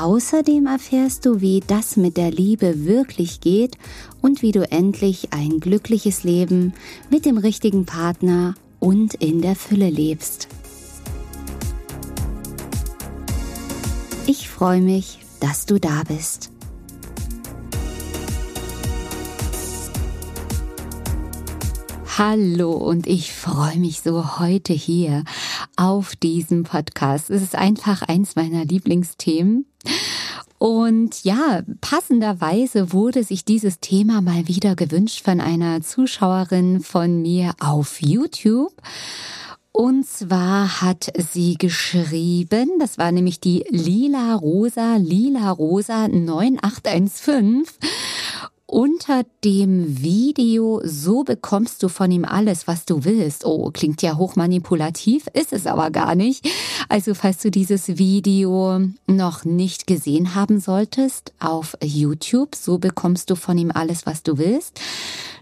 Außerdem 0.00 0.64
erfährst 0.64 1.26
du, 1.26 1.42
wie 1.42 1.60
das 1.66 1.98
mit 1.98 2.16
der 2.16 2.30
Liebe 2.30 2.86
wirklich 2.86 3.42
geht 3.42 3.76
und 4.22 4.40
wie 4.40 4.50
du 4.50 4.62
endlich 4.72 5.34
ein 5.34 5.60
glückliches 5.60 6.24
Leben 6.24 6.72
mit 7.10 7.26
dem 7.26 7.36
richtigen 7.36 7.84
Partner 7.84 8.54
und 8.78 9.12
in 9.12 9.42
der 9.42 9.54
Fülle 9.54 9.90
lebst. 9.90 10.48
Ich 14.26 14.48
freue 14.48 14.80
mich, 14.80 15.18
dass 15.38 15.66
du 15.66 15.78
da 15.78 16.02
bist. 16.08 16.50
Hallo 22.18 22.72
und 22.72 23.06
ich 23.06 23.32
freue 23.32 23.78
mich 23.78 24.00
so 24.00 24.40
heute 24.40 24.72
hier 24.72 25.22
auf 25.76 26.16
diesem 26.16 26.64
Podcast. 26.64 27.30
Es 27.30 27.40
ist 27.40 27.54
einfach 27.54 28.02
eins 28.02 28.34
meiner 28.34 28.64
Lieblingsthemen 28.64 29.64
und 30.58 31.22
ja, 31.22 31.62
passenderweise 31.80 32.92
wurde 32.92 33.22
sich 33.22 33.44
dieses 33.44 33.78
Thema 33.78 34.22
mal 34.22 34.48
wieder 34.48 34.74
gewünscht 34.74 35.24
von 35.24 35.40
einer 35.40 35.82
Zuschauerin 35.82 36.80
von 36.80 37.22
mir 37.22 37.54
auf 37.60 38.02
YouTube. 38.02 38.74
Und 39.70 40.04
zwar 40.04 40.82
hat 40.82 41.12
sie 41.16 41.54
geschrieben, 41.54 42.70
das 42.80 42.98
war 42.98 43.12
nämlich 43.12 43.38
die 43.38 43.64
Lila 43.70 44.34
Rosa, 44.34 44.96
Lila 44.96 45.48
Rosa 45.52 46.08
9815 46.08 47.62
unter 48.70 49.24
dem 49.44 50.00
Video 50.00 50.80
So 50.84 51.24
bekommst 51.24 51.82
du 51.82 51.88
von 51.88 52.10
ihm 52.10 52.24
alles, 52.24 52.68
was 52.68 52.84
du 52.84 53.04
willst. 53.04 53.44
Oh, 53.44 53.70
klingt 53.72 54.00
ja 54.00 54.16
hochmanipulativ, 54.16 55.26
ist 55.32 55.52
es 55.52 55.66
aber 55.66 55.90
gar 55.90 56.14
nicht. 56.14 56.48
Also 56.88 57.14
falls 57.14 57.38
du 57.38 57.50
dieses 57.50 57.98
Video 57.98 58.80
noch 59.08 59.44
nicht 59.44 59.88
gesehen 59.88 60.34
haben 60.36 60.60
solltest 60.60 61.32
auf 61.40 61.76
YouTube, 61.82 62.54
So 62.54 62.78
bekommst 62.78 63.30
du 63.30 63.34
von 63.34 63.58
ihm 63.58 63.72
alles, 63.72 64.06
was 64.06 64.22
du 64.22 64.38
willst, 64.38 64.80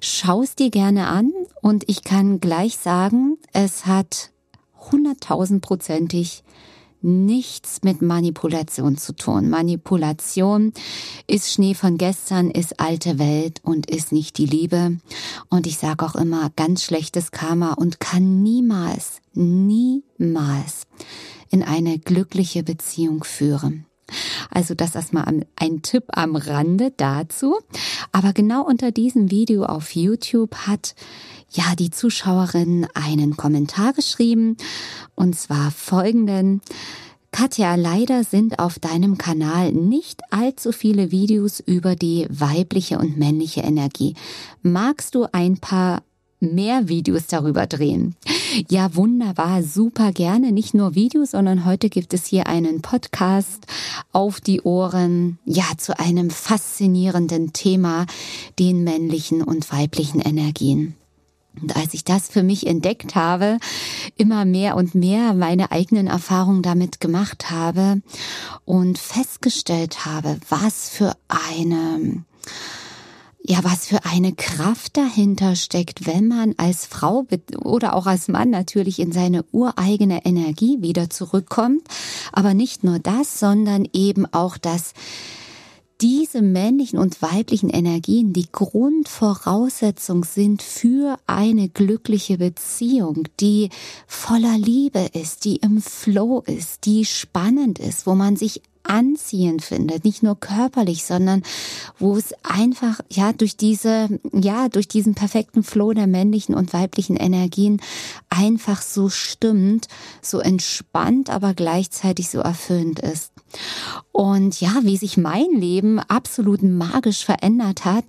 schaust 0.01 0.59
dir 0.59 0.71
gerne 0.71 1.07
an 1.07 1.33
und 1.61 1.85
ich 1.87 2.05
kann 2.05 2.41
gleich 2.41 2.79
sagen, 2.79 3.37
es 3.53 3.85
hat 3.85 4.31
hunderttausendprozentig 4.91 6.45
nichts 7.01 7.83
mit 7.83 8.03
Manipulation 8.03 8.97
zu 8.97 9.15
tun. 9.15 9.49
Manipulation 9.49 10.73
ist 11.27 11.53
Schnee 11.53 11.75
von 11.75 11.99
gestern, 11.99 12.51
ist 12.51 12.81
alte 12.81 13.19
Welt 13.19 13.61
und 13.63 13.91
ist 13.91 14.13
nicht 14.13 14.39
die 14.39 14.47
Liebe. 14.47 14.99
Und 15.49 15.67
ich 15.67 15.79
sage 15.79 16.05
auch 16.05 16.15
immer, 16.15 16.51
ganz 16.57 16.83
schlechtes 16.83 17.31
Karma 17.31 17.75
und 17.75 18.01
kann 18.01 18.43
niemals, 18.43 19.21
niemals 19.35 20.87
in 21.51 21.63
eine 21.63 21.99
glückliche 21.99 22.63
Beziehung 22.63 23.25
führen. 23.25 23.87
Also 24.51 24.75
das 24.75 24.95
erstmal 24.95 25.45
ein 25.57 25.83
Tipp 25.83 26.05
am 26.09 26.37
Rande 26.37 26.93
dazu. 26.97 27.59
Aber 28.13 28.33
genau 28.33 28.65
unter 28.65 28.91
diesem 28.91 29.31
Video 29.31 29.65
auf 29.65 29.95
YouTube 29.95 30.55
hat 30.67 30.95
ja 31.51 31.75
die 31.79 31.91
Zuschauerin 31.91 32.87
einen 32.95 33.37
Kommentar 33.37 33.93
geschrieben 33.93 34.57
und 35.15 35.39
zwar 35.39 35.71
folgenden. 35.71 36.61
Katja, 37.31 37.75
leider 37.75 38.25
sind 38.25 38.59
auf 38.59 38.79
deinem 38.79 39.19
Kanal 39.19 39.73
nicht 39.73 40.23
allzu 40.31 40.73
viele 40.73 41.11
Videos 41.11 41.61
über 41.61 41.95
die 41.95 42.27
weibliche 42.31 42.99
und 42.99 43.19
männliche 43.19 43.61
Energie. 43.61 44.15
Magst 44.63 45.15
du 45.15 45.27
ein 45.33 45.59
paar 45.59 46.03
mehr 46.41 46.89
Videos 46.89 47.27
darüber 47.27 47.67
drehen. 47.67 48.15
Ja, 48.71 48.95
wunderbar, 48.95 49.63
super 49.63 50.13
gerne. 50.13 50.53
Nicht 50.53 50.75
nur 50.75 50.95
Videos, 50.95 51.33
sondern 51.33 51.65
heute 51.65 51.91
gibt 51.91 52.15
es 52.15 52.27
hier 52.27 52.47
einen 52.47 52.81
Podcast 52.81 53.67
auf 54.13 54.41
die 54.41 54.63
Ohren, 54.63 55.39
ja, 55.45 55.65
zu 55.77 55.99
einem 55.99 56.31
faszinierenden 56.31 57.53
Thema, 57.53 58.07
den 58.59 58.85
männlichen 58.85 59.43
und 59.43 59.71
weiblichen 59.73 60.21
Energien. 60.21 60.95
Und 61.61 61.77
als 61.77 61.95
ich 61.95 62.05
das 62.05 62.29
für 62.29 62.43
mich 62.43 62.67
entdeckt 62.67 63.15
habe, 63.15 63.59
immer 64.17 64.45
mehr 64.45 64.77
und 64.77 64.95
mehr 64.95 65.35
meine 65.35 65.73
eigenen 65.73 66.07
Erfahrungen 66.07 66.63
damit 66.63 67.01
gemacht 67.01 67.51
habe 67.51 68.03
und 68.65 68.99
festgestellt 68.99 70.05
habe, 70.05 70.39
was 70.49 70.89
für 70.89 71.17
eine 71.29 72.25
ja, 73.49 73.61
was 73.63 73.87
für 73.87 74.05
eine 74.05 74.35
Kraft 74.35 74.99
dahinter 74.99 75.57
steckt, 75.57 76.07
wenn 76.07 76.29
man 76.29 76.55
als 76.59 76.85
Frau 76.85 77.27
oder 77.65 77.95
auch 77.95 78.07
als 78.07 78.29
Mann 78.29 78.51
natürlich 78.51 78.99
in 78.99 79.11
seine 79.11 79.43
ureigene 79.53 80.27
Energie 80.27 80.83
wieder 80.83 81.09
zurückkommt. 81.09 81.83
Aber 82.31 82.53
nicht 82.53 82.85
nur 82.85 82.99
das, 82.99 83.41
sondern 83.41 83.89
eben 83.95 84.27
auch 84.27 84.59
das, 84.59 84.93
diese 86.01 86.43
männlichen 86.43 86.99
und 86.99 87.21
weiblichen 87.23 87.71
Energien 87.71 88.33
die 88.33 88.47
Grundvoraussetzung 88.51 90.25
sind 90.25 90.63
für 90.63 91.19
eine 91.27 91.69
glückliche 91.69 92.39
Beziehung, 92.39 93.25
die 93.41 93.71
voller 94.07 94.57
Liebe 94.57 95.09
ist, 95.13 95.45
die 95.45 95.57
im 95.57 95.83
Flow 95.83 96.43
ist, 96.47 96.87
die 96.87 97.05
spannend 97.05 97.81
ist, 97.81 98.07
wo 98.07 98.15
man 98.15 98.37
sich 98.37 98.63
anziehend 98.89 99.63
findet, 99.63 100.05
nicht 100.05 100.23
nur 100.23 100.39
körperlich, 100.39 101.05
sondern 101.05 101.43
wo 101.99 102.17
es 102.17 102.33
einfach, 102.43 103.01
ja, 103.11 103.33
durch 103.33 103.57
diese, 103.57 104.09
ja, 104.33 104.69
durch 104.69 104.89
diesen 104.89 105.15
perfekten 105.15 105.63
Flow 105.63 105.93
der 105.93 106.07
männlichen 106.07 106.55
und 106.55 106.73
weiblichen 106.73 107.17
Energien 107.17 107.81
einfach 108.31 108.83
so 108.83 109.09
stimmt, 109.09 109.89
so 110.23 110.41
entspannt, 110.41 111.31
aber 111.31 111.55
gleichzeitig 111.55 112.31
so 112.31 112.41
erfüllend 112.41 113.01
ist. 113.01 113.33
Und 114.13 114.61
ja, 114.61 114.73
wie 114.83 114.97
sich 114.97 115.17
mein 115.17 115.53
Leben 115.53 116.01
absolut 116.01 116.63
magisch 116.63 117.25
verändert 117.25 117.85
hat, 117.85 118.05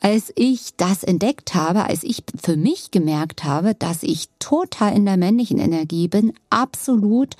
als 0.00 0.32
ich 0.36 0.74
das 0.76 1.04
entdeckt 1.04 1.54
habe, 1.54 1.84
als 1.84 2.02
ich 2.02 2.24
für 2.40 2.56
mich 2.56 2.90
gemerkt 2.90 3.44
habe, 3.44 3.74
dass 3.74 4.02
ich 4.02 4.28
total 4.38 4.96
in 4.96 5.04
der 5.04 5.16
männlichen 5.16 5.58
Energie 5.58 6.08
bin, 6.08 6.32
absolut 6.48 7.36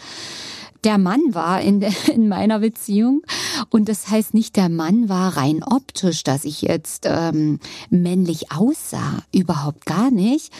der 0.85 0.99
Mann 0.99 1.21
war 1.33 1.61
in, 1.61 1.83
in 2.13 2.29
meiner 2.29 2.61
Beziehung. 2.61 3.23
Und 3.69 3.89
das 3.89 4.09
heißt 4.09 4.35
nicht, 4.35 4.57
der 4.57 4.69
Mann 4.69 5.09
war 5.09 5.37
rein 5.37 5.63
optisch, 5.63 6.23
dass 6.23 6.45
ich 6.45 6.63
jetzt 6.63 7.07
ähm, 7.07 7.61
männlich 7.91 8.53
aussah. 8.53 9.23
Überhaupt 9.33 9.87
gar 9.87 10.11
nicht. 10.11 10.53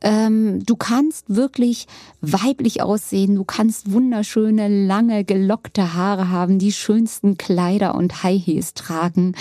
Ähm, 0.00 0.64
du 0.64 0.76
kannst 0.76 1.34
wirklich 1.34 1.86
weiblich 2.20 2.82
aussehen. 2.82 3.34
Du 3.34 3.44
kannst 3.44 3.92
wunderschöne, 3.92 4.86
lange, 4.86 5.24
gelockte 5.24 5.94
Haare 5.94 6.30
haben, 6.30 6.58
die 6.58 6.72
schönsten 6.72 7.36
Kleider 7.38 7.94
und 7.94 8.22
High 8.22 8.44
Heels 8.44 8.74
tragen, 8.74 9.34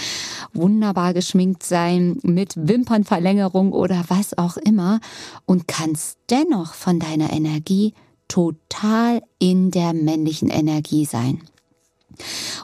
wunderbar 0.53 1.13
geschminkt 1.13 1.63
sein, 1.63 2.17
mit 2.23 2.53
Wimpernverlängerung 2.55 3.73
oder 3.73 4.05
was 4.07 4.37
auch 4.37 4.57
immer 4.57 4.99
und 5.45 5.67
kannst 5.67 6.17
dennoch 6.29 6.73
von 6.73 6.99
deiner 6.99 7.31
Energie 7.31 7.93
total 8.33 9.21
in 9.37 9.69
der 9.69 9.93
männlichen 9.93 10.49
Energie 10.49 11.05
sein. 11.05 11.43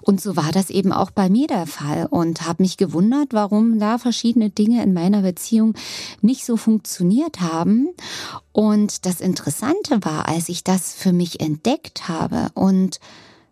Und 0.01 0.19
so 0.19 0.35
war 0.35 0.51
das 0.51 0.71
eben 0.71 0.91
auch 0.91 1.11
bei 1.11 1.29
mir 1.29 1.45
der 1.45 1.67
Fall 1.67 2.07
und 2.09 2.47
habe 2.47 2.63
mich 2.63 2.77
gewundert, 2.77 3.33
warum 3.33 3.77
da 3.77 3.99
verschiedene 3.99 4.49
Dinge 4.49 4.81
in 4.81 4.93
meiner 4.93 5.21
Beziehung 5.21 5.75
nicht 6.21 6.43
so 6.43 6.57
funktioniert 6.57 7.41
haben. 7.41 7.89
Und 8.51 9.05
das 9.05 9.21
Interessante 9.21 10.03
war, 10.03 10.27
als 10.27 10.49
ich 10.49 10.63
das 10.63 10.93
für 10.93 11.13
mich 11.13 11.39
entdeckt 11.39 12.07
habe 12.07 12.47
und 12.55 12.99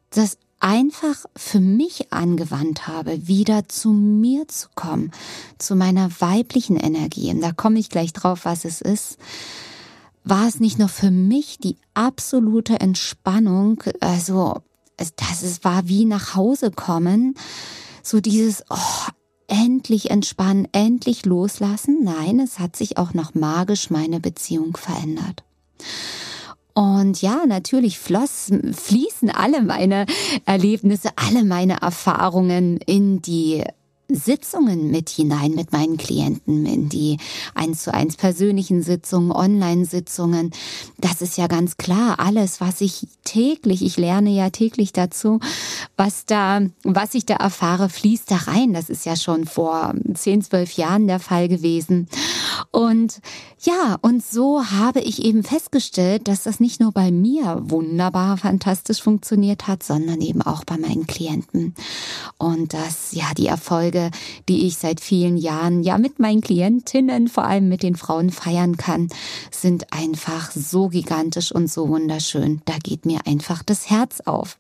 das 0.10 0.40
einfach 0.60 1.26
für 1.36 1.60
mich 1.60 2.12
angewandt 2.12 2.88
habe, 2.88 3.28
wieder 3.28 3.70
zu 3.70 3.92
mir 3.92 4.48
zu 4.48 4.70
kommen, 4.74 5.12
zu 5.60 5.76
meiner 5.76 6.10
weiblichen 6.20 6.78
Energie. 6.78 7.30
Und 7.30 7.42
da 7.42 7.52
komme 7.52 7.78
ich 7.78 7.92
gleich 7.92 8.12
drauf, 8.12 8.46
was 8.46 8.66
es 8.66 8.82
ist 8.82 9.20
war 10.30 10.48
es 10.48 10.60
nicht 10.60 10.80
nur 10.80 10.90
für 10.90 11.12
mich 11.12 11.58
die 11.58 11.78
absolute 11.94 12.80
Entspannung, 12.80 13.84
also 14.00 14.62
das 14.98 15.44
es 15.44 15.64
war 15.64 15.88
wie 15.88 16.06
nach 16.06 16.36
Hause 16.36 16.72
kommen, 16.72 17.36
so 18.02 18.20
dieses 18.20 18.64
oh, 18.70 19.12
endlich 19.48 20.10
entspannen, 20.12 20.68
endlich 20.72 21.26
loslassen. 21.26 22.04
Nein, 22.04 22.40
es 22.40 22.60
hat 22.60 22.76
sich 22.76 22.98
auch 22.98 23.14
noch 23.14 23.34
magisch 23.34 23.90
meine 23.90 24.20
Beziehung 24.20 24.76
verändert. 24.76 25.44
Und 26.74 27.22
ja, 27.22 27.46
natürlich 27.48 27.98
floss, 27.98 28.52
fließen 28.72 29.32
alle 29.32 29.64
meine 29.64 30.06
Erlebnisse, 30.46 31.10
alle 31.16 31.44
meine 31.44 31.82
Erfahrungen 31.82 32.78
in 32.78 33.22
die 33.22 33.64
Sitzungen 34.10 34.90
mit 34.90 35.10
hinein 35.10 35.52
mit 35.52 35.74
meinen 35.74 35.98
Klienten, 35.98 36.66
in 36.66 36.88
die 36.88 37.18
eins 37.56 37.84
zu 37.84 37.94
eins 37.94 38.16
persönlichen 38.16 38.82
Sitzungen, 38.82 39.32
Online-Sitzungen. 39.32 40.52
Das 40.98 41.22
ist 41.22 41.38
ja 41.38 41.48
ganz 41.48 41.78
klar. 41.78 42.20
Alles, 42.20 42.62
was 42.62 42.80
ich 42.82 43.08
täglich, 43.26 43.84
ich 43.84 43.98
lerne 43.98 44.30
ja 44.30 44.50
täglich 44.50 44.94
dazu, 44.94 45.40
was 45.98 46.26
da, 46.26 46.62
was 46.84 47.16
ich 47.16 47.26
da 47.26 47.36
erfahre, 47.36 47.90
fließt 47.90 48.32
da 48.32 48.36
rein. 48.36 48.74
Das 48.74 48.90
ist 48.90 49.06
ja 49.06 49.16
schon 49.16 49.46
vor 49.46 49.94
zehn, 50.14 50.42
zwölf 50.42 50.74
Jahren 50.74 51.08
der 51.08 51.20
Fall 51.20 51.50
gewesen. 51.50 52.08
Und 52.72 53.20
ja, 53.60 53.98
und 54.02 54.24
so 54.24 54.64
habe 54.66 55.00
ich 55.02 55.24
eben 55.24 55.44
festgestellt, 55.44 56.28
dass 56.28 56.44
das 56.44 56.60
nicht 56.60 56.80
nur 56.80 56.92
bei 56.92 57.12
mir 57.12 57.60
wunderbar, 57.64 58.38
fantastisch 58.38 59.02
funktioniert 59.02 59.68
hat, 59.68 59.84
sondern 59.84 60.22
eben 60.22 60.42
auch 60.42 60.64
bei 60.64 60.78
meinen 60.78 61.08
Klienten. 61.08 61.74
Und 62.38 62.74
dass 62.74 63.14
ja 63.14 63.26
die 63.36 63.48
Erfolge, 63.48 63.97
die 64.48 64.68
ich 64.68 64.78
seit 64.78 65.00
vielen 65.00 65.38
Jahren 65.38 65.84
ja 65.84 65.98
mit 65.98 66.20
meinen 66.20 66.42
Klientinnen, 66.42 67.28
vor 67.28 67.46
allem 67.46 67.70
mit 67.70 67.84
den 67.84 67.96
Frauen 67.96 68.32
feiern 68.32 68.78
kann, 68.78 69.10
sind 69.52 69.92
einfach 69.94 70.52
so 70.52 70.90
gigantisch 70.90 71.52
und 71.52 71.70
so 71.70 71.90
wunderschön. 71.90 72.62
Da 72.66 72.78
geht 72.82 73.06
mir 73.06 73.20
einfach 73.26 73.64
das 73.64 73.90
Herz 73.90 74.22
auf. 74.22 74.58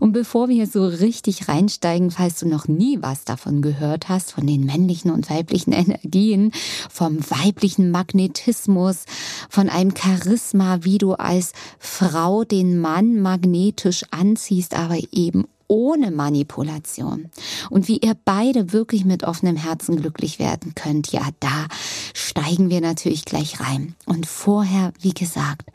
Und 0.00 0.12
bevor 0.12 0.48
wir 0.48 0.66
so 0.66 0.86
richtig 0.86 1.48
reinsteigen, 1.48 2.10
falls 2.10 2.38
du 2.38 2.46
noch 2.46 2.68
nie 2.68 2.98
was 3.00 3.24
davon 3.24 3.62
gehört 3.62 4.08
hast, 4.08 4.32
von 4.32 4.46
den 4.46 4.64
männlichen 4.64 5.10
und 5.10 5.30
weiblichen 5.30 5.72
Energien, 5.72 6.52
vom 6.90 7.18
weiblichen 7.30 7.90
Magnetismus, 7.90 9.04
von 9.48 9.68
einem 9.68 9.94
Charisma, 9.96 10.80
wie 10.82 10.98
du 10.98 11.14
als 11.14 11.52
Frau 11.78 12.44
den 12.44 12.78
Mann 12.78 13.20
magnetisch 13.20 14.04
anziehst, 14.10 14.76
aber 14.76 14.98
eben 15.12 15.46
ohne 15.68 16.10
Manipulation. 16.10 17.30
Und 17.70 17.88
wie 17.88 17.98
ihr 17.98 18.16
beide 18.24 18.72
wirklich 18.72 19.04
mit 19.04 19.22
offenem 19.22 19.56
Herzen 19.56 19.96
glücklich 19.96 20.38
werden 20.38 20.74
könnt, 20.74 21.12
ja, 21.12 21.28
da 21.40 21.68
steigen 22.14 22.70
wir 22.70 22.80
natürlich 22.80 23.24
gleich 23.24 23.60
rein. 23.60 23.94
Und 24.06 24.26
vorher, 24.26 24.92
wie 25.00 25.14
gesagt, 25.14 25.68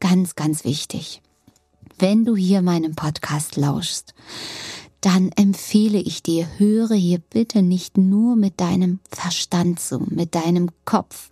ganz, 0.00 0.34
ganz 0.34 0.64
wichtig 0.64 1.20
wenn 2.00 2.24
du 2.24 2.34
hier 2.34 2.62
meinem 2.62 2.94
Podcast 2.94 3.56
lauschst, 3.56 4.14
dann 5.02 5.30
empfehle 5.36 5.98
ich 5.98 6.22
dir, 6.22 6.46
höre 6.58 6.94
hier 6.94 7.18
bitte 7.18 7.62
nicht 7.62 7.98
nur 7.98 8.36
mit 8.36 8.60
deinem 8.60 9.00
Verstand 9.10 9.80
zu, 9.80 10.00
mit 10.08 10.34
deinem 10.34 10.70
Kopf, 10.84 11.30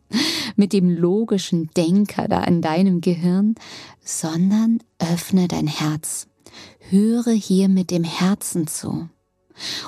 mit 0.56 0.72
dem 0.72 0.90
logischen 0.90 1.70
Denker 1.76 2.28
da 2.28 2.44
in 2.44 2.62
deinem 2.62 3.00
Gehirn, 3.00 3.54
sondern 4.02 4.80
öffne 4.98 5.48
dein 5.48 5.66
Herz. 5.66 6.27
Höre 6.90 7.32
hier 7.32 7.68
mit 7.68 7.90
dem 7.90 8.04
Herzen 8.04 8.66
zu. 8.66 9.08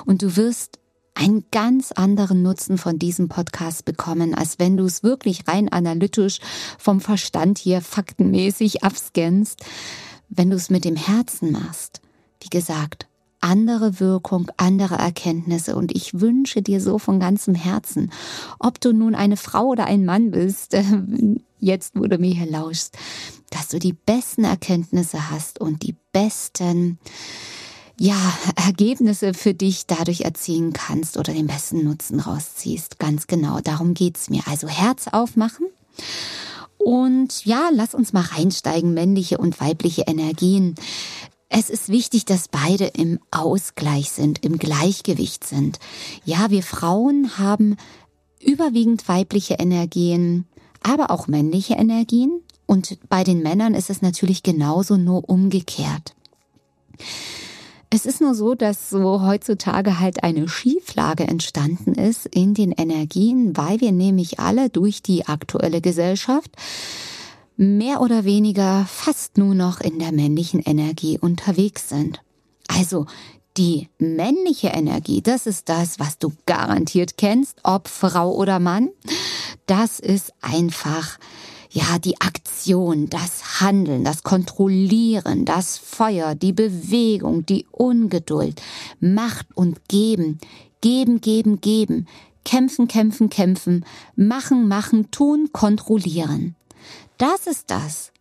Und 0.05 0.21
du 0.21 0.35
wirst 0.35 0.79
einen 1.13 1.45
ganz 1.51 1.91
anderen 1.91 2.41
Nutzen 2.41 2.77
von 2.77 2.97
diesem 2.97 3.27
Podcast 3.29 3.85
bekommen, 3.85 4.33
als 4.33 4.59
wenn 4.59 4.77
du 4.77 4.85
es 4.85 5.03
wirklich 5.03 5.47
rein 5.47 5.69
analytisch 5.69 6.39
vom 6.77 7.01
Verstand 7.01 7.57
hier 7.57 7.81
faktenmäßig 7.81 8.83
abscannst 8.83 9.63
wenn 10.31 10.49
du 10.49 10.55
es 10.55 10.69
mit 10.69 10.85
dem 10.85 10.95
Herzen 10.95 11.51
machst, 11.51 12.01
wie 12.39 12.49
gesagt, 12.49 13.07
andere 13.41 13.99
Wirkung, 13.99 14.49
andere 14.57 14.95
Erkenntnisse 14.95 15.75
und 15.75 15.95
ich 15.95 16.19
wünsche 16.19 16.61
dir 16.61 16.79
so 16.79 16.97
von 16.97 17.19
ganzem 17.19 17.55
Herzen, 17.55 18.11
ob 18.59 18.79
du 18.79 18.93
nun 18.93 19.15
eine 19.15 19.37
Frau 19.37 19.67
oder 19.67 19.85
ein 19.85 20.05
Mann 20.05 20.31
bist, 20.31 20.75
jetzt 21.59 21.95
wo 21.95 22.05
du 22.05 22.17
mir 22.17 22.33
hier 22.33 22.49
lauschst, 22.49 22.97
dass 23.49 23.67
du 23.67 23.79
die 23.79 23.93
besten 23.93 24.43
Erkenntnisse 24.43 25.29
hast 25.29 25.59
und 25.59 25.83
die 25.83 25.95
besten 26.13 26.99
ja, 27.99 28.17
Ergebnisse 28.55 29.33
für 29.33 29.53
dich 29.53 29.85
dadurch 29.85 30.21
erzielen 30.21 30.73
kannst 30.73 31.17
oder 31.17 31.33
den 31.33 31.45
besten 31.45 31.83
Nutzen 31.83 32.19
rausziehst. 32.19 32.97
Ganz 32.97 33.27
genau, 33.27 33.59
darum 33.59 33.93
geht's 33.93 34.29
mir. 34.29 34.41
Also 34.47 34.67
Herz 34.67 35.07
aufmachen 35.11 35.67
und 36.83 37.45
ja, 37.45 37.69
lass 37.71 37.93
uns 37.93 38.11
mal 38.11 38.23
reinsteigen, 38.23 38.93
männliche 38.93 39.37
und 39.37 39.59
weibliche 39.59 40.03
Energien. 40.07 40.75
Es 41.53 41.69
ist 41.69 41.89
wichtig, 41.89 42.23
dass 42.23 42.47
beide 42.47 42.85
im 42.85 43.19
Ausgleich 43.29 44.09
sind, 44.11 44.41
im 44.45 44.57
Gleichgewicht 44.57 45.43
sind. 45.43 45.79
Ja, 46.23 46.49
wir 46.49 46.63
Frauen 46.63 47.37
haben 47.37 47.75
überwiegend 48.39 49.05
weibliche 49.09 49.55
Energien, 49.55 50.45
aber 50.81 51.11
auch 51.11 51.27
männliche 51.27 51.73
Energien. 51.73 52.39
Und 52.67 52.97
bei 53.09 53.25
den 53.25 53.43
Männern 53.43 53.73
ist 53.73 53.89
es 53.89 54.01
natürlich 54.01 54.43
genauso 54.43 54.95
nur 54.95 55.27
umgekehrt. 55.27 56.15
Es 57.89 58.05
ist 58.05 58.21
nur 58.21 58.33
so, 58.33 58.55
dass 58.55 58.89
so 58.89 59.21
heutzutage 59.21 59.99
halt 59.99 60.23
eine 60.23 60.47
Schieflage 60.47 61.27
entstanden 61.27 61.95
ist 61.95 62.27
in 62.27 62.53
den 62.53 62.71
Energien, 62.71 63.57
weil 63.57 63.81
wir 63.81 63.91
nämlich 63.91 64.39
alle 64.39 64.69
durch 64.69 65.03
die 65.03 65.27
aktuelle 65.27 65.81
Gesellschaft 65.81 66.51
mehr 67.61 68.01
oder 68.01 68.25
weniger 68.25 68.87
fast 68.87 69.37
nur 69.37 69.53
noch 69.53 69.81
in 69.81 69.99
der 69.99 70.11
männlichen 70.11 70.61
Energie 70.61 71.19
unterwegs 71.19 71.89
sind. 71.89 72.19
Also 72.67 73.05
die 73.55 73.87
männliche 73.99 74.69
Energie, 74.69 75.21
das 75.21 75.45
ist 75.45 75.69
das, 75.69 75.99
was 75.99 76.17
du 76.17 76.31
garantiert 76.47 77.17
kennst, 77.17 77.59
ob 77.63 77.87
Frau 77.87 78.33
oder 78.33 78.59
Mann. 78.59 78.89
Das 79.67 79.99
ist 79.99 80.33
einfach 80.41 81.19
ja, 81.69 81.99
die 81.99 82.19
Aktion, 82.19 83.09
das 83.09 83.61
Handeln, 83.61 84.03
das 84.03 84.23
Kontrollieren, 84.23 85.45
das 85.45 85.77
Feuer, 85.77 86.33
die 86.33 86.53
Bewegung, 86.53 87.45
die 87.45 87.67
Ungeduld, 87.71 88.59
Macht 88.99 89.45
und 89.53 89.87
Geben, 89.87 90.39
geben, 90.81 91.21
geben, 91.21 91.61
geben, 91.61 92.07
kämpfen, 92.43 92.87
kämpfen, 92.87 93.29
kämpfen, 93.29 93.85
machen, 94.15 94.67
machen, 94.67 95.11
tun, 95.11 95.49
kontrollieren. 95.53 96.55
Das 97.21 97.45
ist 97.45 97.69
das. 97.69 98.11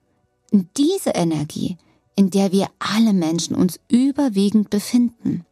diese 0.52 1.10
Energie, 1.10 1.78
in 2.16 2.28
der 2.28 2.52
wir 2.52 2.68
alle 2.78 3.14
Menschen 3.14 3.56
uns 3.56 3.80
überwiegend 3.88 4.68
befinden. 4.68 5.46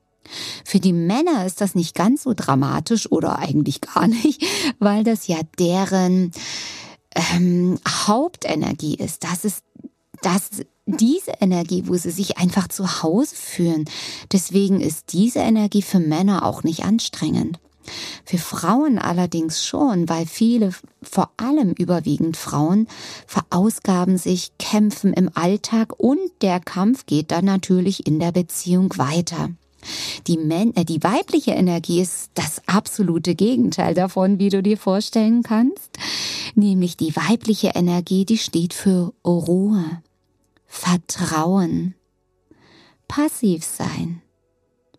Für 0.66 0.80
die 0.80 0.92
Männer 0.92 1.46
ist 1.46 1.62
das 1.62 1.74
nicht 1.74 1.94
ganz 1.94 2.24
so 2.24 2.34
dramatisch 2.34 3.10
oder 3.10 3.38
eigentlich 3.38 3.80
gar 3.80 4.06
nicht, 4.06 4.44
weil 4.80 5.02
das 5.02 5.28
ja 5.28 5.38
deren 5.58 6.32
ähm, 7.14 7.78
Hauptenergie 7.88 8.96
ist. 8.96 9.24
Das 9.24 9.46
ist 9.46 9.64
das 10.20 10.50
diese 10.84 11.32
Energie, 11.40 11.84
wo 11.86 11.94
sie 11.94 12.10
sich 12.10 12.36
einfach 12.36 12.68
zu 12.68 13.02
Hause 13.02 13.34
fühlen. 13.34 13.86
Deswegen 14.30 14.82
ist 14.82 15.14
diese 15.14 15.38
Energie 15.38 15.82
für 15.82 16.00
Männer 16.00 16.44
auch 16.44 16.64
nicht 16.64 16.84
anstrengend. 16.84 17.58
Für 18.24 18.38
Frauen 18.38 18.98
allerdings 18.98 19.64
schon, 19.64 20.08
weil 20.08 20.26
viele, 20.26 20.72
vor 21.02 21.30
allem 21.36 21.72
überwiegend 21.72 22.36
Frauen, 22.36 22.88
verausgaben 23.26 24.18
sich, 24.18 24.52
kämpfen 24.58 25.12
im 25.12 25.30
Alltag 25.34 25.98
und 25.98 26.18
der 26.42 26.60
Kampf 26.60 27.06
geht 27.06 27.30
dann 27.30 27.44
natürlich 27.44 28.06
in 28.06 28.18
der 28.18 28.32
Beziehung 28.32 28.96
weiter. 28.96 29.50
Die, 30.26 30.36
Män 30.36 30.74
äh, 30.76 30.84
die 30.84 31.02
weibliche 31.02 31.52
Energie 31.52 32.00
ist 32.00 32.30
das 32.34 32.60
absolute 32.66 33.34
Gegenteil 33.34 33.94
davon, 33.94 34.38
wie 34.38 34.48
du 34.48 34.62
dir 34.62 34.76
vorstellen 34.76 35.42
kannst. 35.42 35.98
Nämlich 36.54 36.96
die 36.96 37.14
weibliche 37.14 37.72
Energie, 37.74 38.24
die 38.24 38.38
steht 38.38 38.74
für 38.74 39.12
Ruhe, 39.24 40.02
Vertrauen, 40.66 41.94
passiv 43.06 43.64
sein, 43.64 44.20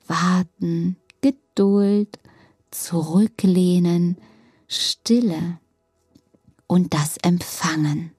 warten, 0.07 0.95
Geduld, 1.21 2.17
zurücklehnen, 2.71 4.17
Stille 4.67 5.59
und 6.67 6.93
das 6.93 7.17
Empfangen. 7.17 8.11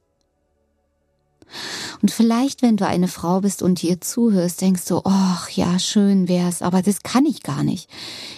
Und 2.02 2.11
vielleicht, 2.11 2.62
wenn 2.62 2.76
du 2.76 2.87
eine 2.87 3.09
Frau 3.09 3.40
bist 3.40 3.62
und 3.62 3.78
hier 3.78 4.00
zuhörst, 4.00 4.61
denkst 4.61 4.85
du, 4.87 5.00
ach 5.04 5.50
ja, 5.50 5.78
schön 5.78 6.28
wär's, 6.28 6.62
aber 6.62 6.83
das 6.83 7.02
kann 7.02 7.26
ich 7.26 7.42
gar 7.42 7.64
nicht. 7.64 7.88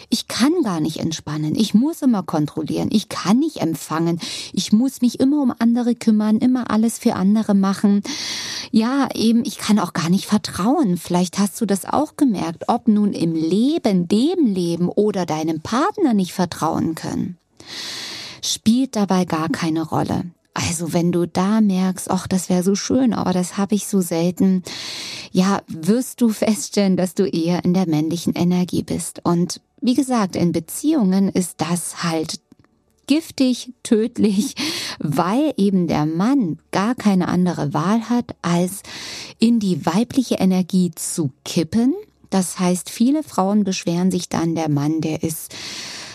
Ich 0.08 0.28
kann 0.28 0.52
gar 0.62 0.80
nicht 0.80 0.98
entspannen. 0.98 1.54
Ich 1.54 1.74
muss 1.74 2.02
immer 2.02 2.22
kontrollieren. 2.22 2.88
Ich 2.92 3.08
kann 3.08 3.38
nicht 3.38 3.58
empfangen. 3.58 4.20
Ich 4.52 4.72
muss 4.72 5.00
mich 5.00 5.20
immer 5.20 5.42
um 5.42 5.52
andere 5.58 5.94
kümmern, 5.94 6.38
immer 6.38 6.70
alles 6.70 6.98
für 6.98 7.14
andere 7.14 7.54
machen. 7.54 8.02
Ja, 8.70 9.08
eben, 9.14 9.44
ich 9.44 9.58
kann 9.58 9.78
auch 9.78 9.92
gar 9.92 10.10
nicht 10.10 10.26
vertrauen. 10.26 10.96
Vielleicht 10.96 11.38
hast 11.38 11.60
du 11.60 11.66
das 11.66 11.84
auch 11.84 12.16
gemerkt, 12.16 12.64
ob 12.68 12.88
nun 12.88 13.12
im 13.12 13.34
Leben, 13.34 14.08
dem 14.08 14.46
Leben 14.46 14.88
oder 14.88 15.26
deinem 15.26 15.60
Partner 15.60 16.14
nicht 16.14 16.32
vertrauen 16.32 16.94
können 16.94 17.38
spielt 18.42 18.96
dabei 18.96 19.24
gar 19.24 19.48
keine 19.48 19.82
Rolle. 19.82 20.24
Also 20.54 20.92
wenn 20.92 21.12
du 21.12 21.26
da 21.26 21.60
merkst, 21.60 22.10
ach, 22.10 22.26
das 22.26 22.48
wäre 22.48 22.62
so 22.62 22.74
schön, 22.74 23.14
aber 23.14 23.32
das 23.32 23.56
habe 23.56 23.74
ich 23.74 23.86
so 23.86 24.00
selten, 24.00 24.62
ja, 25.30 25.62
wirst 25.66 26.20
du 26.20 26.28
feststellen, 26.28 26.96
dass 26.96 27.14
du 27.14 27.24
eher 27.24 27.64
in 27.64 27.72
der 27.72 27.88
männlichen 27.88 28.34
Energie 28.34 28.82
bist. 28.82 29.20
Und 29.24 29.60
wie 29.80 29.94
gesagt, 29.94 30.36
in 30.36 30.52
Beziehungen 30.52 31.28
ist 31.28 31.54
das 31.58 32.02
halt 32.02 32.40
giftig, 33.06 33.72
tödlich, 33.82 34.54
weil 34.98 35.54
eben 35.56 35.86
der 35.86 36.06
Mann 36.06 36.58
gar 36.70 36.94
keine 36.94 37.28
andere 37.28 37.72
Wahl 37.72 38.08
hat, 38.08 38.34
als 38.42 38.82
in 39.38 39.58
die 39.58 39.84
weibliche 39.86 40.36
Energie 40.36 40.92
zu 40.94 41.30
kippen. 41.44 41.94
Das 42.30 42.58
heißt, 42.58 42.90
viele 42.90 43.22
Frauen 43.22 43.64
beschweren 43.64 44.10
sich 44.10 44.28
dann, 44.28 44.54
der 44.54 44.70
Mann, 44.70 45.00
der 45.00 45.22
ist 45.22 45.54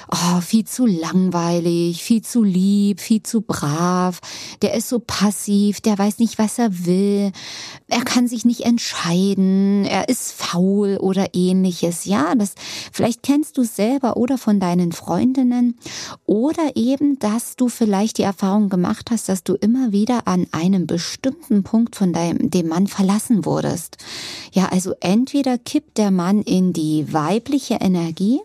oh, 0.09 0.41
viel 0.41 0.65
zu 0.65 0.85
langweilig, 0.85 2.01
viel 2.03 2.21
zu 2.21 2.43
lieb, 2.43 2.99
viel 3.01 3.23
zu 3.23 3.41
brav, 3.41 4.19
der 4.61 4.73
ist 4.73 4.89
so 4.89 4.99
passiv, 4.99 5.81
der 5.81 5.97
weiß 5.97 6.19
nicht, 6.19 6.37
was 6.37 6.59
er 6.59 6.85
will, 6.85 7.31
er 7.87 8.03
kann 8.03 8.27
sich 8.27 8.45
nicht 8.45 8.61
entscheiden, 8.61 9.85
er 9.85 10.09
ist 10.09 10.33
faul 10.33 10.97
oder 10.97 11.33
ähnliches. 11.33 12.05
Ja, 12.05 12.35
das 12.35 12.55
vielleicht 12.91 13.23
kennst 13.23 13.57
du 13.57 13.63
selber 13.63 14.17
oder 14.17 14.37
von 14.37 14.59
deinen 14.59 14.91
Freundinnen 14.91 15.77
oder 16.25 16.75
eben, 16.75 17.19
dass 17.19 17.55
du 17.55 17.69
vielleicht 17.69 18.17
die 18.17 18.23
Erfahrung 18.23 18.69
gemacht 18.69 19.09
hast, 19.11 19.29
dass 19.29 19.43
du 19.43 19.55
immer 19.55 19.91
wieder 19.91 20.27
an 20.27 20.47
einem 20.51 20.87
bestimmten 20.87 21.63
Punkt 21.63 21.95
von 21.95 22.13
deinem, 22.13 22.49
dem 22.49 22.67
Mann 22.67 22.87
verlassen 22.87 23.45
wurdest. 23.45 23.97
Ja, 24.51 24.67
also 24.67 24.93
entweder 24.99 25.57
kippt 25.57 25.97
der 25.97 26.11
Mann 26.11 26.41
in 26.41 26.73
die 26.73 27.11
weibliche 27.11 27.75
Energie, 27.75 28.39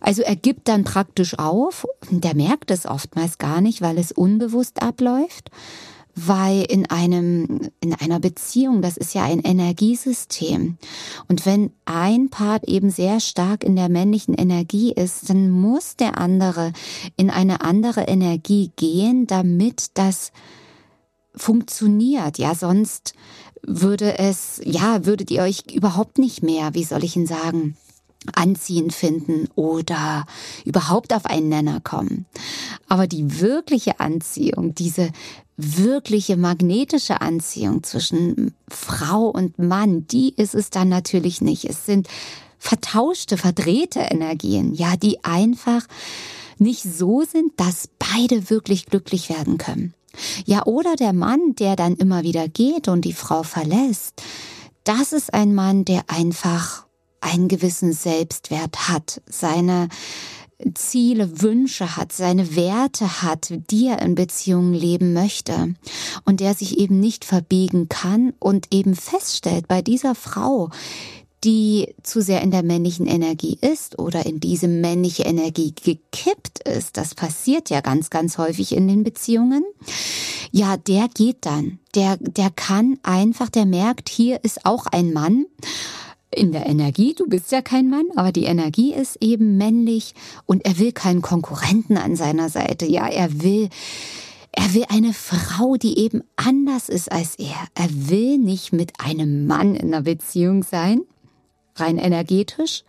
also 0.00 0.22
er 0.22 0.36
gibt 0.36 0.68
dann 0.68 0.84
praktisch 0.84 1.38
auf, 1.38 1.86
der 2.10 2.34
merkt 2.34 2.70
es 2.70 2.86
oftmals 2.86 3.38
gar 3.38 3.60
nicht, 3.60 3.82
weil 3.82 3.98
es 3.98 4.12
unbewusst 4.12 4.82
abläuft, 4.82 5.50
weil 6.14 6.62
in 6.62 6.86
einem, 6.90 7.70
in 7.80 7.94
einer 7.94 8.18
Beziehung, 8.18 8.82
das 8.82 8.96
ist 8.96 9.14
ja 9.14 9.24
ein 9.24 9.40
Energiesystem. 9.40 10.76
Und 11.28 11.46
wenn 11.46 11.70
ein 11.84 12.30
Part 12.30 12.68
eben 12.68 12.90
sehr 12.90 13.20
stark 13.20 13.62
in 13.62 13.76
der 13.76 13.88
männlichen 13.88 14.34
Energie 14.34 14.92
ist, 14.92 15.30
dann 15.30 15.50
muss 15.50 15.96
der 15.96 16.18
andere 16.18 16.72
in 17.16 17.30
eine 17.30 17.60
andere 17.60 18.02
Energie 18.02 18.72
gehen, 18.76 19.26
damit 19.26 19.98
das 19.98 20.32
funktioniert. 21.34 22.38
Ja, 22.38 22.54
sonst 22.54 23.14
würde 23.62 24.18
es, 24.18 24.60
ja, 24.64 25.04
würdet 25.06 25.30
ihr 25.30 25.42
euch 25.42 25.64
überhaupt 25.72 26.18
nicht 26.18 26.42
mehr, 26.42 26.74
wie 26.74 26.84
soll 26.84 27.04
ich 27.04 27.16
ihn 27.16 27.26
sagen, 27.26 27.76
anziehen 28.34 28.90
finden 28.90 29.48
oder 29.54 30.26
überhaupt 30.64 31.14
auf 31.14 31.26
einen 31.26 31.48
Nenner 31.48 31.80
kommen. 31.80 32.26
Aber 32.88 33.06
die 33.06 33.40
wirkliche 33.40 34.00
Anziehung, 34.00 34.74
diese 34.74 35.10
wirkliche 35.56 36.36
magnetische 36.36 37.20
Anziehung 37.20 37.82
zwischen 37.82 38.54
Frau 38.68 39.26
und 39.26 39.58
Mann, 39.58 40.06
die 40.06 40.34
ist 40.36 40.54
es 40.54 40.70
dann 40.70 40.88
natürlich 40.88 41.40
nicht. 41.40 41.64
Es 41.64 41.86
sind 41.86 42.08
vertauschte, 42.58 43.36
verdrehte 43.36 44.00
Energien, 44.00 44.74
ja, 44.74 44.96
die 44.96 45.24
einfach 45.24 45.86
nicht 46.58 46.82
so 46.82 47.22
sind, 47.22 47.52
dass 47.56 47.88
beide 47.98 48.50
wirklich 48.50 48.86
glücklich 48.86 49.30
werden 49.30 49.56
können. 49.56 49.94
Ja, 50.44 50.66
oder 50.66 50.96
der 50.96 51.12
Mann, 51.12 51.54
der 51.58 51.76
dann 51.76 51.96
immer 51.96 52.22
wieder 52.22 52.48
geht 52.48 52.88
und 52.88 53.02
die 53.04 53.12
Frau 53.12 53.42
verlässt, 53.42 54.22
das 54.84 55.12
ist 55.12 55.32
ein 55.32 55.54
Mann, 55.54 55.84
der 55.84 56.04
einfach 56.08 56.84
einen 57.20 57.48
gewissen 57.48 57.92
Selbstwert 57.92 58.88
hat, 58.88 59.20
seine 59.26 59.88
Ziele, 60.74 61.40
Wünsche 61.40 61.96
hat, 61.96 62.12
seine 62.12 62.54
Werte 62.54 63.22
hat, 63.22 63.52
die 63.70 63.86
er 63.86 64.02
in 64.02 64.14
Beziehungen 64.14 64.74
leben 64.74 65.12
möchte 65.12 65.74
und 66.24 66.40
der 66.40 66.54
sich 66.54 66.78
eben 66.78 67.00
nicht 67.00 67.24
verbiegen 67.24 67.88
kann 67.88 68.34
und 68.38 68.66
eben 68.70 68.94
feststellt 68.94 69.68
bei 69.68 69.82
dieser 69.82 70.14
Frau, 70.14 70.70
die 71.44 71.94
zu 72.02 72.20
sehr 72.20 72.42
in 72.42 72.50
der 72.50 72.62
männlichen 72.62 73.06
Energie 73.06 73.56
ist 73.60 73.98
oder 73.98 74.26
in 74.26 74.40
diese 74.40 74.68
männliche 74.68 75.22
Energie 75.22 75.74
gekippt 75.74 76.68
ist, 76.68 76.98
das 76.98 77.14
passiert 77.14 77.70
ja 77.70 77.80
ganz, 77.80 78.10
ganz 78.10 78.36
häufig 78.36 78.72
in 78.76 78.88
den 78.88 79.04
Beziehungen, 79.04 79.64
ja, 80.52 80.76
der 80.76 81.08
geht 81.08 81.46
dann. 81.46 81.78
Der, 81.94 82.18
der 82.18 82.50
kann 82.50 82.98
einfach, 83.02 83.48
der 83.48 83.64
merkt, 83.64 84.08
hier 84.08 84.44
ist 84.44 84.66
auch 84.66 84.86
ein 84.86 85.12
Mann 85.12 85.46
in 86.34 86.52
der 86.52 86.66
Energie, 86.66 87.14
du 87.14 87.26
bist 87.26 87.50
ja 87.52 87.60
kein 87.60 87.90
Mann, 87.90 88.06
aber 88.16 88.32
die 88.32 88.44
Energie 88.44 88.92
ist 88.94 89.16
eben 89.20 89.56
männlich 89.56 90.14
und 90.46 90.64
er 90.64 90.78
will 90.78 90.92
keinen 90.92 91.22
Konkurrenten 91.22 91.96
an 91.96 92.16
seiner 92.16 92.48
Seite. 92.48 92.86
Ja, 92.86 93.08
er 93.08 93.42
will, 93.42 93.68
er 94.52 94.74
will 94.74 94.84
eine 94.88 95.12
Frau, 95.12 95.76
die 95.76 95.98
eben 95.98 96.22
anders 96.36 96.88
ist 96.88 97.10
als 97.10 97.36
er. 97.36 97.56
Er 97.74 97.88
will 97.90 98.38
nicht 98.38 98.72
mit 98.72 98.92
einem 99.00 99.46
Mann 99.46 99.74
in 99.74 99.92
einer 99.92 100.02
Beziehung 100.02 100.62
sein, 100.62 101.02
rein 101.74 101.98
energetisch, 101.98 102.84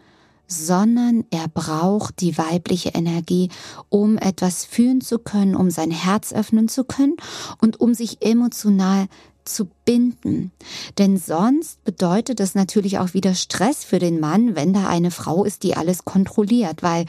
sondern 0.47 1.23
er 1.31 1.47
braucht 1.47 2.19
die 2.19 2.37
weibliche 2.37 2.89
Energie, 2.89 3.49
um 3.89 4.17
etwas 4.17 4.65
fühlen 4.65 5.01
zu 5.01 5.17
können, 5.17 5.55
um 5.55 5.71
sein 5.71 5.91
Herz 5.91 6.33
öffnen 6.33 6.67
zu 6.67 6.83
können 6.83 7.15
und 7.61 7.79
um 7.79 7.93
sich 7.93 8.21
emotional 8.21 9.07
zu 9.55 9.69
binden. 9.85 10.51
Denn 10.97 11.17
sonst 11.17 11.83
bedeutet 11.83 12.39
das 12.39 12.55
natürlich 12.55 12.99
auch 12.99 13.13
wieder 13.13 13.35
Stress 13.35 13.83
für 13.83 13.99
den 13.99 14.19
Mann, 14.19 14.55
wenn 14.55 14.73
da 14.73 14.87
eine 14.87 15.11
Frau 15.11 15.43
ist, 15.43 15.63
die 15.63 15.75
alles 15.75 16.05
kontrolliert, 16.05 16.83
weil 16.83 17.05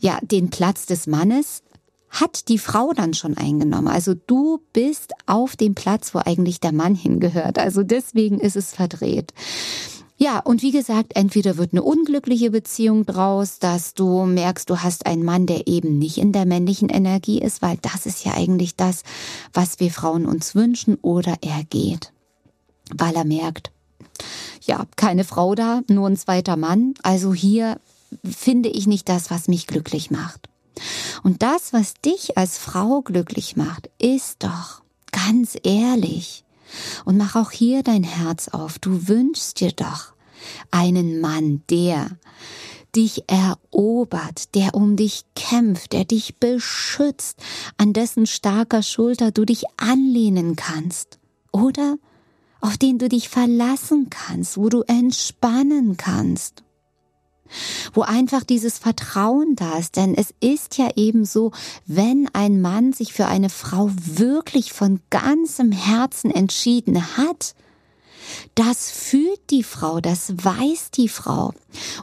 ja, 0.00 0.18
den 0.22 0.50
Platz 0.50 0.86
des 0.86 1.06
Mannes 1.06 1.62
hat 2.08 2.48
die 2.48 2.58
Frau 2.58 2.92
dann 2.92 3.14
schon 3.14 3.36
eingenommen. 3.36 3.88
Also 3.88 4.14
du 4.14 4.60
bist 4.72 5.12
auf 5.26 5.56
dem 5.56 5.74
Platz, 5.74 6.14
wo 6.14 6.20
eigentlich 6.24 6.60
der 6.60 6.72
Mann 6.72 6.94
hingehört. 6.94 7.58
Also 7.58 7.82
deswegen 7.82 8.40
ist 8.40 8.56
es 8.56 8.72
verdreht. 8.72 9.32
Ja, 10.18 10.38
und 10.38 10.62
wie 10.62 10.70
gesagt, 10.70 11.14
entweder 11.14 11.58
wird 11.58 11.72
eine 11.72 11.82
unglückliche 11.82 12.50
Beziehung 12.50 13.04
draus, 13.04 13.58
dass 13.58 13.92
du 13.92 14.24
merkst, 14.24 14.70
du 14.70 14.78
hast 14.78 15.04
einen 15.04 15.24
Mann, 15.24 15.46
der 15.46 15.66
eben 15.66 15.98
nicht 15.98 16.16
in 16.16 16.32
der 16.32 16.46
männlichen 16.46 16.88
Energie 16.88 17.38
ist, 17.38 17.60
weil 17.60 17.76
das 17.82 18.06
ist 18.06 18.24
ja 18.24 18.32
eigentlich 18.32 18.76
das, 18.76 19.02
was 19.52 19.78
wir 19.78 19.90
Frauen 19.90 20.24
uns 20.24 20.54
wünschen, 20.54 20.96
oder 21.02 21.36
er 21.42 21.64
geht, 21.64 22.12
weil 22.94 23.14
er 23.14 23.26
merkt, 23.26 23.72
ja, 24.62 24.86
keine 24.96 25.24
Frau 25.24 25.54
da, 25.54 25.82
nur 25.88 26.08
ein 26.08 26.16
zweiter 26.16 26.56
Mann. 26.56 26.94
Also 27.02 27.34
hier 27.34 27.78
finde 28.24 28.70
ich 28.70 28.86
nicht 28.86 29.10
das, 29.10 29.30
was 29.30 29.48
mich 29.48 29.66
glücklich 29.66 30.10
macht. 30.10 30.48
Und 31.22 31.42
das, 31.42 31.74
was 31.74 31.92
dich 31.94 32.38
als 32.38 32.56
Frau 32.56 33.02
glücklich 33.02 33.56
macht, 33.56 33.90
ist 33.98 34.44
doch 34.44 34.82
ganz 35.12 35.58
ehrlich, 35.62 36.44
und 37.04 37.16
mach 37.16 37.36
auch 37.36 37.50
hier 37.50 37.82
dein 37.82 38.02
Herz 38.02 38.48
auf. 38.48 38.78
Du 38.78 39.08
wünschst 39.08 39.60
dir 39.60 39.72
doch 39.72 40.12
einen 40.70 41.20
Mann, 41.20 41.62
der 41.70 42.10
dich 42.94 43.24
erobert, 43.26 44.54
der 44.54 44.74
um 44.74 44.96
dich 44.96 45.24
kämpft, 45.34 45.92
der 45.92 46.04
dich 46.04 46.36
beschützt, 46.36 47.38
an 47.76 47.92
dessen 47.92 48.26
starker 48.26 48.82
Schulter 48.82 49.30
du 49.30 49.44
dich 49.44 49.64
anlehnen 49.76 50.56
kannst. 50.56 51.18
Oder 51.52 51.96
auf 52.60 52.78
den 52.78 52.98
du 52.98 53.08
dich 53.08 53.28
verlassen 53.28 54.08
kannst, 54.10 54.56
wo 54.56 54.68
du 54.68 54.82
entspannen 54.82 55.96
kannst 55.96 56.62
wo 57.94 58.02
einfach 58.02 58.44
dieses 58.44 58.78
Vertrauen 58.78 59.56
da 59.56 59.78
ist. 59.78 59.96
Denn 59.96 60.14
es 60.14 60.34
ist 60.40 60.78
ja 60.78 60.90
eben 60.96 61.24
so, 61.24 61.52
wenn 61.86 62.28
ein 62.32 62.60
Mann 62.60 62.92
sich 62.92 63.12
für 63.12 63.26
eine 63.26 63.50
Frau 63.50 63.90
wirklich 63.94 64.72
von 64.72 65.00
ganzem 65.10 65.72
Herzen 65.72 66.30
entschieden 66.30 67.16
hat, 67.16 67.54
das 68.54 68.90
fühlt 68.90 69.50
die 69.50 69.62
Frau, 69.62 70.00
das 70.00 70.32
weiß 70.36 70.90
die 70.90 71.08
Frau. 71.08 71.52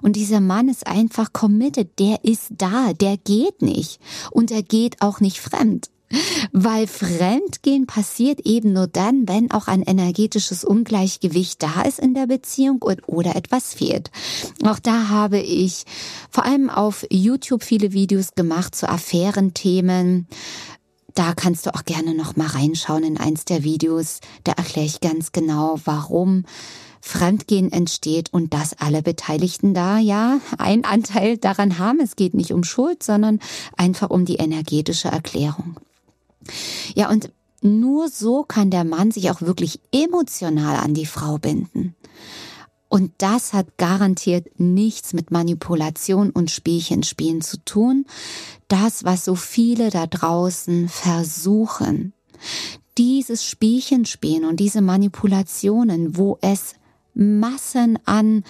Und 0.01 0.15
dieser 0.15 0.39
Mann 0.39 0.69
ist 0.69 0.87
einfach 0.87 1.33
committed, 1.33 1.99
der 1.99 2.23
ist 2.23 2.47
da, 2.57 2.93
der 2.93 3.17
geht 3.17 3.61
nicht. 3.61 3.99
Und 4.31 4.51
er 4.51 4.63
geht 4.63 5.01
auch 5.01 5.19
nicht 5.19 5.39
fremd. 5.39 5.89
Weil 6.51 6.87
Fremdgehen 6.87 7.87
passiert 7.87 8.41
eben 8.41 8.73
nur 8.73 8.87
dann, 8.87 9.27
wenn 9.27 9.51
auch 9.51 9.67
ein 9.67 9.81
energetisches 9.81 10.63
Ungleichgewicht 10.63 11.61
da 11.61 11.81
ist 11.81 11.99
in 11.99 12.13
der 12.13 12.27
Beziehung 12.27 12.83
oder 13.07 13.35
etwas 13.35 13.73
fehlt. 13.73 14.11
Auch 14.65 14.79
da 14.79 15.09
habe 15.09 15.39
ich 15.39 15.85
vor 16.29 16.45
allem 16.45 16.69
auf 16.69 17.05
YouTube 17.09 17.63
viele 17.63 17.93
Videos 17.93 18.35
gemacht 18.35 18.75
zu 18.75 18.89
Affärenthemen. 18.89 20.27
Da 21.15 21.33
kannst 21.33 21.65
du 21.65 21.75
auch 21.75 21.85
gerne 21.85 22.15
noch 22.15 22.35
mal 22.35 22.47
reinschauen 22.47 23.03
in 23.03 23.17
eins 23.17 23.45
der 23.45 23.63
Videos. 23.63 24.19
Da 24.43 24.53
erkläre 24.53 24.87
ich 24.87 24.99
ganz 24.99 25.31
genau, 25.31 25.79
warum 25.85 26.45
Fremdgehen 27.01 27.71
entsteht 27.71 28.31
und 28.31 28.53
dass 28.53 28.79
alle 28.79 29.01
Beteiligten 29.01 29.73
da 29.73 29.99
ja 29.99 30.39
einen 30.57 30.85
Anteil 30.85 31.37
daran 31.37 31.77
haben. 31.77 31.99
Es 31.99 32.15
geht 32.15 32.33
nicht 32.33 32.53
um 32.53 32.63
Schuld, 32.63 33.03
sondern 33.03 33.39
einfach 33.75 34.09
um 34.09 34.23
die 34.25 34.37
energetische 34.37 35.09
Erklärung. 35.09 35.75
Ja, 36.95 37.09
und 37.09 37.31
nur 37.61 38.09
so 38.09 38.43
kann 38.43 38.69
der 38.69 38.83
Mann 38.83 39.11
sich 39.11 39.31
auch 39.31 39.41
wirklich 39.41 39.79
emotional 39.91 40.77
an 40.77 40.93
die 40.93 41.05
Frau 41.05 41.37
binden. 41.37 41.95
Und 42.89 43.11
das 43.17 43.53
hat 43.53 43.77
garantiert 43.77 44.59
nichts 44.59 45.13
mit 45.13 45.31
Manipulation 45.31 46.29
und 46.29 46.51
Spielchenspielen 46.51 47.41
zu 47.41 47.57
tun. 47.65 48.05
Das, 48.67 49.03
was 49.03 49.25
so 49.25 49.33
viele 49.33 49.89
da 49.89 50.05
draußen 50.05 50.89
versuchen. 50.89 52.13
Dieses 52.99 53.45
Spielchenspielen 53.45 54.45
und 54.45 54.59
diese 54.59 54.81
Manipulationen, 54.81 56.17
wo 56.17 56.37
es 56.41 56.75
Massen 57.15 57.97
an 58.05 58.43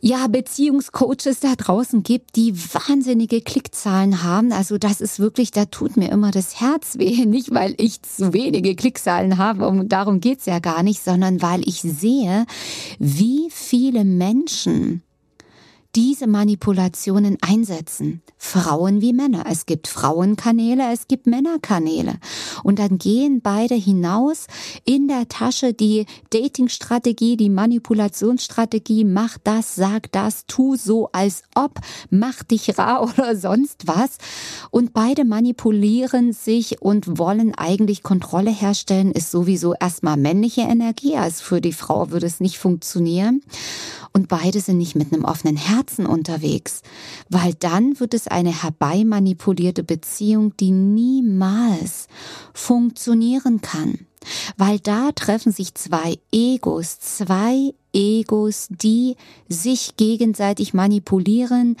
ja, 0.00 0.26
Beziehungscoaches 0.28 1.40
da 1.40 1.54
draußen 1.56 2.02
gibt, 2.02 2.36
die 2.36 2.56
wahnsinnige 2.56 3.40
Klickzahlen 3.40 4.22
haben. 4.22 4.52
Also 4.52 4.78
das 4.78 5.00
ist 5.00 5.18
wirklich, 5.18 5.50
da 5.50 5.64
tut 5.64 5.96
mir 5.96 6.10
immer 6.10 6.30
das 6.30 6.60
Herz 6.60 6.98
weh. 6.98 7.24
Nicht, 7.26 7.52
weil 7.52 7.74
ich 7.78 8.02
zu 8.02 8.32
wenige 8.32 8.74
Klickzahlen 8.74 9.38
habe, 9.38 9.66
und 9.66 9.88
darum 9.88 10.20
geht's 10.20 10.46
ja 10.46 10.58
gar 10.60 10.82
nicht, 10.82 11.02
sondern 11.02 11.42
weil 11.42 11.66
ich 11.66 11.80
sehe, 11.80 12.46
wie 12.98 13.48
viele 13.50 14.04
Menschen 14.04 15.02
diese 15.98 16.28
Manipulationen 16.28 17.38
einsetzen. 17.40 18.22
Frauen 18.36 19.00
wie 19.00 19.12
Männer. 19.12 19.46
Es 19.50 19.66
gibt 19.66 19.88
Frauenkanäle, 19.88 20.92
es 20.92 21.08
gibt 21.08 21.26
Männerkanäle. 21.26 22.20
Und 22.62 22.78
dann 22.78 22.98
gehen 22.98 23.40
beide 23.42 23.74
hinaus 23.74 24.46
in 24.84 25.08
der 25.08 25.26
Tasche 25.26 25.74
die 25.74 26.06
Datingstrategie, 26.30 27.36
die 27.36 27.50
Manipulationsstrategie, 27.50 29.02
mach 29.02 29.38
das, 29.42 29.74
sag 29.74 30.12
das, 30.12 30.46
tu 30.46 30.76
so 30.76 31.08
als 31.10 31.42
ob, 31.56 31.80
mach 32.10 32.44
dich 32.44 32.78
rar 32.78 33.02
oder 33.02 33.34
sonst 33.34 33.88
was. 33.88 34.18
Und 34.70 34.92
beide 34.92 35.24
manipulieren 35.24 36.32
sich 36.32 36.80
und 36.80 37.18
wollen 37.18 37.56
eigentlich 37.56 38.04
Kontrolle 38.04 38.52
herstellen, 38.52 39.10
ist 39.10 39.32
sowieso 39.32 39.74
erstmal 39.74 40.16
männliche 40.16 40.60
Energie. 40.60 41.16
Also 41.16 41.42
für 41.42 41.60
die 41.60 41.72
Frau 41.72 42.12
würde 42.12 42.26
es 42.26 42.38
nicht 42.38 42.58
funktionieren. 42.58 43.42
Und 44.12 44.28
beide 44.28 44.60
sind 44.60 44.78
nicht 44.78 44.94
mit 44.94 45.12
einem 45.12 45.24
offenen 45.24 45.56
Herzen 45.56 45.87
unterwegs, 45.96 46.82
weil 47.28 47.54
dann 47.54 47.98
wird 48.00 48.14
es 48.14 48.28
eine 48.28 48.62
herbeimanipulierte 48.62 49.82
Beziehung, 49.82 50.56
die 50.56 50.70
niemals 50.70 52.08
funktionieren 52.52 53.60
kann. 53.60 54.06
Weil 54.56 54.78
da 54.80 55.12
treffen 55.12 55.52
sich 55.52 55.74
zwei 55.74 56.18
Egos, 56.32 56.98
zwei 57.00 57.72
Egos, 57.92 58.68
die 58.70 59.16
sich 59.48 59.96
gegenseitig 59.96 60.74
manipulieren, 60.74 61.76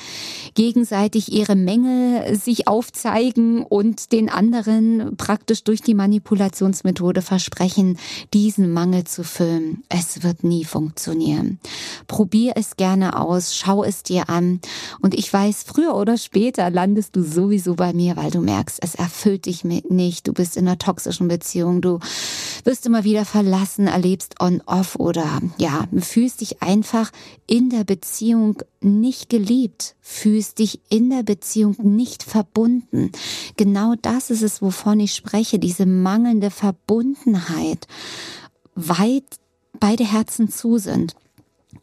gegenseitig 0.54 1.32
ihre 1.32 1.54
Mängel 1.54 2.36
sich 2.36 2.66
aufzeigen 2.66 3.62
und 3.62 4.12
den 4.12 4.28
anderen 4.28 5.16
praktisch 5.16 5.64
durch 5.64 5.82
die 5.82 5.94
Manipulationsmethode 5.94 7.22
versprechen, 7.22 7.98
diesen 8.32 8.72
Mangel 8.72 9.04
zu 9.04 9.24
füllen. 9.24 9.82
Es 9.88 10.22
wird 10.22 10.44
nie 10.44 10.64
funktionieren. 10.64 11.58
Probier 12.06 12.52
es 12.56 12.76
gerne 12.76 13.18
aus, 13.20 13.54
schau 13.56 13.84
es 13.84 14.02
dir 14.02 14.28
an 14.28 14.60
und 15.00 15.14
ich 15.14 15.32
weiß, 15.32 15.64
früher 15.64 15.94
oder 15.94 16.16
später 16.16 16.70
landest 16.70 17.16
du 17.16 17.22
sowieso 17.22 17.74
bei 17.74 17.92
mir, 17.92 18.16
weil 18.16 18.30
du 18.30 18.40
merkst, 18.40 18.78
es 18.82 18.94
erfüllt 18.94 19.46
dich 19.46 19.64
nicht, 19.64 20.26
du 20.26 20.32
bist 20.32 20.56
in 20.56 20.66
einer 20.66 20.78
toxischen 20.78 21.28
Beziehung, 21.28 21.80
du 21.80 22.00
wirst 22.64 22.86
immer 22.86 23.04
wieder 23.04 23.24
verlassen, 23.24 23.86
erlebst 23.86 24.40
on-off 24.40 24.96
oder 24.96 25.40
ja, 25.58 25.86
fühlst 26.00 26.40
dich 26.40 26.62
einfach 26.62 27.10
in 27.46 27.70
der 27.70 27.84
Beziehung 27.84 28.62
nicht 28.80 29.28
geliebt, 29.28 29.94
fühlst 30.00 30.58
dich 30.58 30.80
in 30.88 31.10
der 31.10 31.22
Beziehung 31.22 31.76
nicht 31.82 32.22
verbunden. 32.22 33.12
Genau 33.56 33.94
das 34.00 34.30
ist 34.30 34.42
es, 34.42 34.62
wovon 34.62 35.00
ich 35.00 35.14
spreche, 35.14 35.58
diese 35.58 35.86
mangelnde 35.86 36.50
Verbundenheit, 36.50 37.86
weit 38.74 39.24
beide 39.78 40.04
Herzen 40.04 40.48
zu 40.48 40.78
sind 40.78 41.14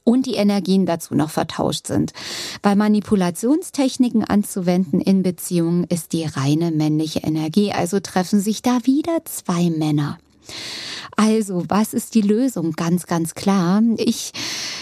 und 0.04 0.26
die 0.26 0.36
Energien 0.36 0.86
dazu 0.86 1.16
noch 1.16 1.30
vertauscht 1.30 1.88
sind. 1.88 2.14
Weil 2.64 2.76
Manipulationstechniken 2.76 4.24
anzuwenden 4.24 5.02
in 5.02 5.24
Beziehungen 5.24 5.84
ist 5.86 6.14
die 6.14 6.26
reine 6.26 6.72
männliche 6.72 7.20
Energie, 7.20 7.72
also 7.72 8.00
treffen 8.00 8.40
sich 8.40 8.62
da 8.62 8.80
wieder 8.86 9.26
zwei 9.26 9.70
Männer. 9.70 10.18
Also, 11.16 11.64
was 11.70 11.94
ist 11.94 12.14
die 12.16 12.22
Lösung? 12.22 12.74
Ganz, 12.74 13.06
ganz 13.06 13.36
klar. 13.36 13.82
Ich 13.98 14.34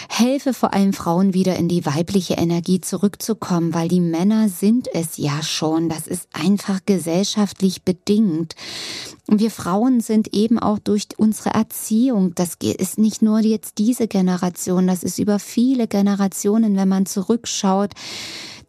helfe 0.09 0.53
vor 0.53 0.73
allem 0.73 0.93
Frauen 0.93 1.33
wieder 1.33 1.55
in 1.55 1.67
die 1.67 1.85
weibliche 1.85 2.35
Energie 2.35 2.81
zurückzukommen, 2.81 3.73
weil 3.73 3.87
die 3.87 4.01
Männer 4.01 4.49
sind 4.49 4.87
es 4.93 5.17
ja 5.17 5.43
schon. 5.43 5.89
Das 5.89 6.07
ist 6.07 6.27
einfach 6.33 6.79
gesellschaftlich 6.85 7.83
bedingt. 7.83 8.55
Wir 9.27 9.51
Frauen 9.51 10.01
sind 10.01 10.33
eben 10.33 10.59
auch 10.59 10.79
durch 10.79 11.07
unsere 11.17 11.51
Erziehung, 11.51 12.35
das 12.35 12.55
ist 12.61 12.97
nicht 12.97 13.21
nur 13.21 13.39
jetzt 13.39 13.77
diese 13.77 14.07
Generation, 14.07 14.85
das 14.85 15.01
ist 15.01 15.17
über 15.17 15.39
viele 15.39 15.87
Generationen, 15.87 16.75
wenn 16.75 16.89
man 16.89 17.05
zurückschaut, 17.05 17.91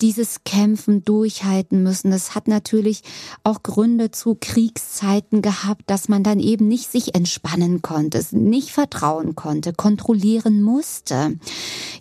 dieses 0.00 0.44
Kämpfen 0.44 1.04
durchhalten 1.04 1.82
müssen. 1.82 2.10
Das 2.10 2.34
hat 2.34 2.48
natürlich 2.48 3.02
auch 3.42 3.62
Gründe 3.62 4.10
zu 4.10 4.36
Kriegszeiten 4.40 5.42
gehabt, 5.42 5.82
dass 5.86 6.08
man 6.08 6.22
dann 6.22 6.40
eben 6.40 6.68
nicht 6.68 6.90
sich 6.90 7.14
entspannen 7.14 7.82
konnte, 7.82 8.24
nicht 8.32 8.70
vertrauen 8.70 9.34
konnte, 9.34 9.72
kontrollieren 9.72 10.62
musste. 10.62 11.38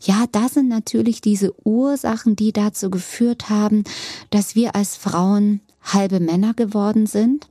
Ja, 0.01 0.25
das 0.31 0.55
sind 0.55 0.67
natürlich 0.67 1.21
diese 1.21 1.53
Ursachen, 1.65 2.35
die 2.35 2.51
dazu 2.53 2.89
geführt 2.89 3.49
haben, 3.49 3.83
dass 4.29 4.55
wir 4.55 4.75
als 4.75 4.97
Frauen 4.97 5.61
halbe 5.81 6.19
Männer 6.19 6.53
geworden 6.53 7.07
sind 7.07 7.47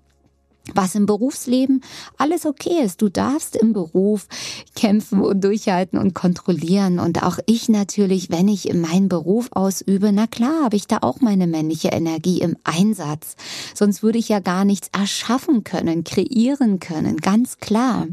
was 0.75 0.95
im 0.95 1.07
Berufsleben 1.07 1.83
alles 2.19 2.47
okay 2.47 2.83
ist. 2.85 3.03
Du 3.03 3.09
darfst 3.09 3.57
im 3.57 3.73
Beruf 3.73 4.27
kämpfen 4.75 5.21
und 5.21 5.43
durchhalten 5.43 5.99
und 5.99 6.15
kontrollieren. 6.15 6.99
Und 6.99 7.23
auch 7.23 7.39
ich 7.47 7.69
natürlich, 7.69 8.31
wenn 8.31 8.49
ich 8.49 8.73
meinen 8.73 9.09
Beruf 9.09 9.49
ausübe, 9.53 10.13
na 10.13 10.27
klar, 10.27 10.65
habe 10.65 10.77
ich 10.77 10.87
da 10.87 10.99
auch 11.01 11.21
meine 11.21 11.47
männliche 11.47 11.89
Energie 11.89 12.41
im 12.41 12.57
Einsatz. 12.65 13.37
Sonst 13.75 14.03
würde 14.03 14.19
ich 14.19 14.29
ja 14.29 14.39
gar 14.39 14.65
nichts 14.65 14.89
erschaffen 14.93 15.65
können, 15.65 16.05
kreieren 16.05 16.79
können, 16.79 17.17
ganz 17.17 17.59
klar. 17.59 18.07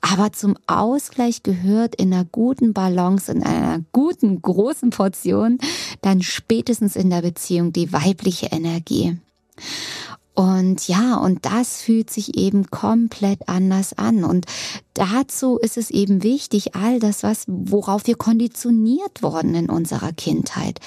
Aber 0.00 0.32
zum 0.32 0.56
Ausgleich 0.66 1.42
gehört 1.42 1.94
in 1.94 2.12
einer 2.12 2.24
guten 2.24 2.72
Balance, 2.72 3.30
in 3.30 3.42
einer 3.42 3.80
guten, 3.92 4.42
großen 4.42 4.90
Portion, 4.90 5.58
dann 6.02 6.22
spätestens 6.22 6.96
in 6.96 7.10
der 7.10 7.22
Beziehung 7.22 7.72
die 7.72 7.92
weibliche 7.92 8.46
Energie. 8.46 9.16
Und 10.36 10.86
ja, 10.86 11.16
und 11.16 11.46
das 11.46 11.80
fühlt 11.80 12.10
sich 12.10 12.36
eben 12.36 12.70
komplett 12.70 13.48
anders 13.48 13.96
an. 13.96 14.22
Und 14.22 14.44
dazu 14.96 15.58
ist 15.58 15.76
es 15.76 15.90
eben 15.90 16.22
wichtig, 16.22 16.74
all 16.74 16.98
das, 16.98 17.22
was, 17.22 17.44
worauf 17.46 18.06
wir 18.06 18.14
konditioniert 18.16 19.22
worden 19.22 19.54
in 19.54 19.68
unserer 19.68 20.12
Kindheit. 20.12 20.80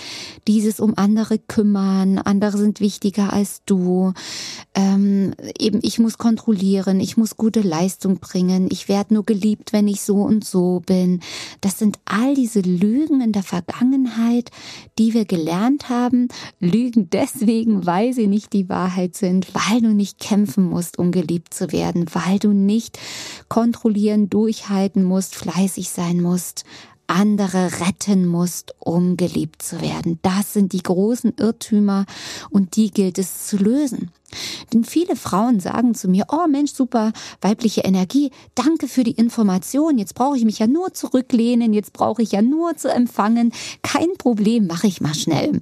Dieses 0.47 0.79
um 0.79 0.93
andere 0.97 1.37
kümmern, 1.37 2.17
andere 2.17 2.57
sind 2.57 2.79
wichtiger 2.79 3.31
als 3.31 3.61
du. 3.65 4.13
Ähm, 4.73 5.33
eben, 5.59 5.79
ich 5.83 5.99
muss 5.99 6.17
kontrollieren, 6.17 6.99
ich 6.99 7.17
muss 7.17 7.37
gute 7.37 7.61
Leistung 7.61 8.17
bringen, 8.17 8.67
ich 8.71 8.89
werde 8.89 9.13
nur 9.13 9.25
geliebt, 9.25 9.73
wenn 9.73 9.87
ich 9.87 10.01
so 10.01 10.15
und 10.17 10.43
so 10.43 10.81
bin. 10.85 11.19
Das 11.61 11.77
sind 11.77 11.99
all 12.05 12.33
diese 12.33 12.61
Lügen 12.61 13.21
in 13.21 13.31
der 13.31 13.43
Vergangenheit, 13.43 14.49
die 14.97 15.13
wir 15.13 15.25
gelernt 15.25 15.89
haben. 15.89 16.29
Lügen 16.59 17.09
deswegen, 17.11 17.85
weil 17.85 18.13
sie 18.13 18.27
nicht 18.27 18.53
die 18.53 18.69
Wahrheit 18.69 19.15
sind, 19.15 19.53
weil 19.53 19.81
du 19.81 19.93
nicht 19.93 20.19
kämpfen 20.19 20.63
musst, 20.63 20.97
um 20.97 21.11
geliebt 21.11 21.53
zu 21.53 21.71
werden, 21.71 22.05
weil 22.13 22.39
du 22.39 22.53
nicht 22.53 22.97
kontrollieren 23.49 23.98
kontrollieren, 23.99 24.29
durchhalten 24.29 25.03
musst, 25.03 25.35
fleißig 25.35 25.89
sein 25.89 26.21
musst, 26.21 26.63
andere 27.07 27.71
retten 27.81 28.27
musst, 28.27 28.75
um 28.79 29.17
geliebt 29.17 29.61
zu 29.61 29.81
werden. 29.81 30.19
Das 30.21 30.53
sind 30.53 30.73
die 30.73 30.83
großen 30.83 31.33
Irrtümer 31.37 32.05
und 32.49 32.75
die 32.75 32.91
gilt 32.91 33.17
es 33.17 33.47
zu 33.47 33.57
lösen. 33.57 34.11
Denn 34.71 34.83
viele 34.83 35.15
Frauen 35.15 35.59
sagen 35.59 35.95
zu 35.95 36.07
mir, 36.07 36.27
oh 36.31 36.47
Mensch, 36.47 36.71
super 36.71 37.11
weibliche 37.41 37.81
Energie, 37.81 38.31
danke 38.53 38.87
für 38.87 39.03
die 39.03 39.11
Information, 39.11 39.97
jetzt 39.97 40.13
brauche 40.13 40.37
ich 40.37 40.45
mich 40.45 40.59
ja 40.59 40.67
nur 40.67 40.93
zurücklehnen, 40.93 41.73
jetzt 41.73 41.93
brauche 41.93 42.21
ich 42.21 42.31
ja 42.31 42.43
nur 42.43 42.77
zu 42.77 42.89
empfangen, 42.89 43.51
kein 43.81 44.13
Problem, 44.19 44.67
mache 44.67 44.87
ich 44.87 45.01
mal 45.01 45.15
schnell. 45.15 45.61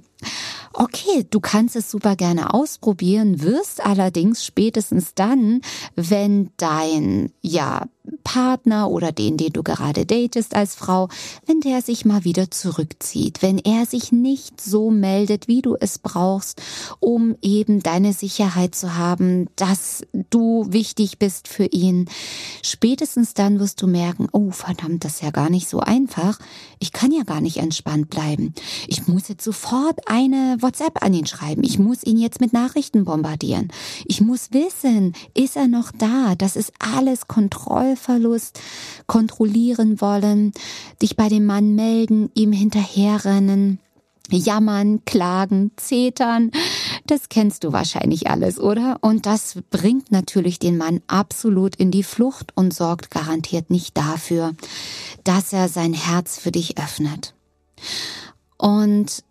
Okay, 0.74 1.26
du 1.30 1.40
kannst 1.40 1.76
es 1.76 1.90
super 1.90 2.14
gerne 2.14 2.52
ausprobieren, 2.52 3.42
wirst 3.42 3.84
allerdings 3.84 4.44
spätestens 4.44 5.14
dann, 5.14 5.62
wenn 5.96 6.50
dein, 6.58 7.32
ja, 7.40 7.86
Partner 8.28 8.90
oder 8.90 9.10
den, 9.10 9.38
den 9.38 9.54
du 9.54 9.62
gerade 9.62 10.04
datest 10.04 10.54
als 10.54 10.74
Frau, 10.74 11.08
wenn 11.46 11.60
der 11.60 11.80
sich 11.80 12.04
mal 12.04 12.24
wieder 12.24 12.50
zurückzieht, 12.50 13.40
wenn 13.40 13.56
er 13.56 13.86
sich 13.86 14.12
nicht 14.12 14.60
so 14.60 14.90
meldet, 14.90 15.48
wie 15.48 15.62
du 15.62 15.76
es 15.80 15.98
brauchst, 15.98 16.60
um 17.00 17.36
eben 17.40 17.82
deine 17.82 18.12
Sicherheit 18.12 18.74
zu 18.74 18.96
haben, 18.96 19.48
dass 19.56 20.02
du 20.28 20.66
wichtig 20.68 21.18
bist 21.18 21.48
für 21.48 21.64
ihn. 21.64 22.04
Spätestens 22.62 23.32
dann 23.32 23.60
wirst 23.60 23.80
du 23.80 23.86
merken, 23.86 24.28
oh 24.32 24.50
verdammt, 24.50 25.06
das 25.06 25.14
ist 25.14 25.22
ja 25.22 25.30
gar 25.30 25.48
nicht 25.48 25.66
so 25.66 25.80
einfach. 25.80 26.38
Ich 26.80 26.92
kann 26.92 27.12
ja 27.12 27.22
gar 27.22 27.40
nicht 27.40 27.56
entspannt 27.56 28.10
bleiben. 28.10 28.52
Ich 28.88 29.08
muss 29.08 29.28
jetzt 29.28 29.42
sofort 29.42 30.00
eine 30.06 30.58
WhatsApp 30.60 31.02
an 31.02 31.14
ihn 31.14 31.26
schreiben. 31.26 31.64
Ich 31.64 31.78
muss 31.78 32.04
ihn 32.04 32.18
jetzt 32.18 32.42
mit 32.42 32.52
Nachrichten 32.52 33.06
bombardieren. 33.06 33.72
Ich 34.04 34.20
muss 34.20 34.52
wissen, 34.52 35.14
ist 35.32 35.56
er 35.56 35.66
noch 35.66 35.92
da? 35.96 36.34
Das 36.36 36.56
ist 36.56 36.74
alles 36.78 37.26
Kontrollverlust, 37.26 38.17
kontrollieren 39.06 40.00
wollen, 40.00 40.52
dich 41.00 41.16
bei 41.16 41.28
dem 41.28 41.46
Mann 41.46 41.74
melden, 41.74 42.30
ihm 42.34 42.52
hinterherrennen 42.52 43.78
jammern, 44.30 45.04
klagen, 45.04 45.72
zetern. 45.76 46.50
Das 47.06 47.28
kennst 47.28 47.64
du 47.64 47.72
wahrscheinlich 47.72 48.28
alles, 48.28 48.60
oder? 48.60 48.98
Und 49.00 49.26
das 49.26 49.58
bringt 49.70 50.10
natürlich 50.10 50.58
den 50.58 50.76
Mann 50.76 51.00
absolut 51.06 51.76
in 51.76 51.90
die 51.90 52.02
Flucht 52.02 52.52
und 52.54 52.74
sorgt 52.74 53.10
garantiert 53.10 53.70
nicht 53.70 53.96
dafür, 53.96 54.54
dass 55.24 55.52
er 55.52 55.68
sein 55.68 55.94
Herz 55.94 56.38
für 56.38 56.52
dich 56.52 56.78
öffnet. 56.78 57.34
Und 58.58 59.24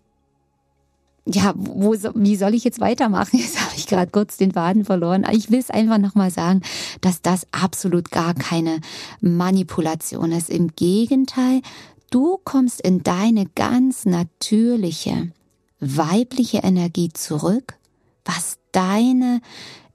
ja, 1.29 1.53
wo, 1.55 1.93
wie 2.15 2.35
soll 2.35 2.53
ich 2.53 2.63
jetzt 2.63 2.79
weitermachen? 2.79 3.37
Jetzt 3.39 3.59
habe 3.59 3.73
ich 3.75 3.87
gerade 3.87 4.11
kurz 4.11 4.37
den 4.37 4.53
Faden 4.53 4.85
verloren. 4.85 5.25
Ich 5.31 5.51
will 5.51 5.59
es 5.59 5.69
einfach 5.69 5.97
nochmal 5.97 6.31
sagen, 6.31 6.61
dass 7.01 7.21
das 7.21 7.45
absolut 7.51 8.11
gar 8.11 8.33
keine 8.33 8.79
Manipulation 9.21 10.31
ist. 10.31 10.49
Im 10.49 10.69
Gegenteil, 10.75 11.61
Du 12.09 12.39
kommst 12.43 12.79
in 12.81 13.03
deine 13.03 13.47
ganz 13.47 14.05
natürliche 14.05 15.31
weibliche 15.79 16.59
Energie 16.59 17.09
zurück, 17.09 17.77
was 18.23 18.57
deine 18.71 19.41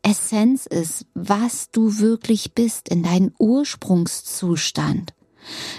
Essenz 0.02 0.66
ist, 0.66 1.06
was 1.14 1.70
du 1.70 1.98
wirklich 1.98 2.54
bist 2.54 2.88
in 2.88 3.02
deinen 3.02 3.34
Ursprungszustand. 3.38 5.14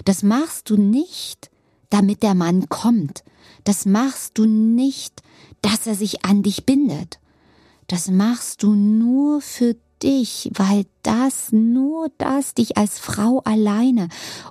Das 0.05 0.23
machst 0.23 0.69
du 0.69 0.77
nicht, 0.77 1.51
damit 1.89 2.23
der 2.23 2.33
Mann 2.33 2.67
kommt. 2.67 3.23
Das 3.63 3.85
machst 3.85 4.37
du 4.37 4.45
nicht, 4.45 5.21
dass 5.63 5.87
er 5.87 5.95
sich 5.95 6.23
an 6.23 6.43
dich 6.43 6.65
bindet. 6.65 7.19
Das 7.87 8.11
machst 8.11 8.61
du 8.61 8.75
nur 8.75 9.41
für 9.41 9.75
dich, 10.03 10.51
weil 10.53 10.85
das, 11.01 11.51
nur 11.51 12.09
das 12.17 12.53
dich 12.53 12.77
als 12.77 12.99
Frau 12.99 13.39
alleine, 13.45 14.09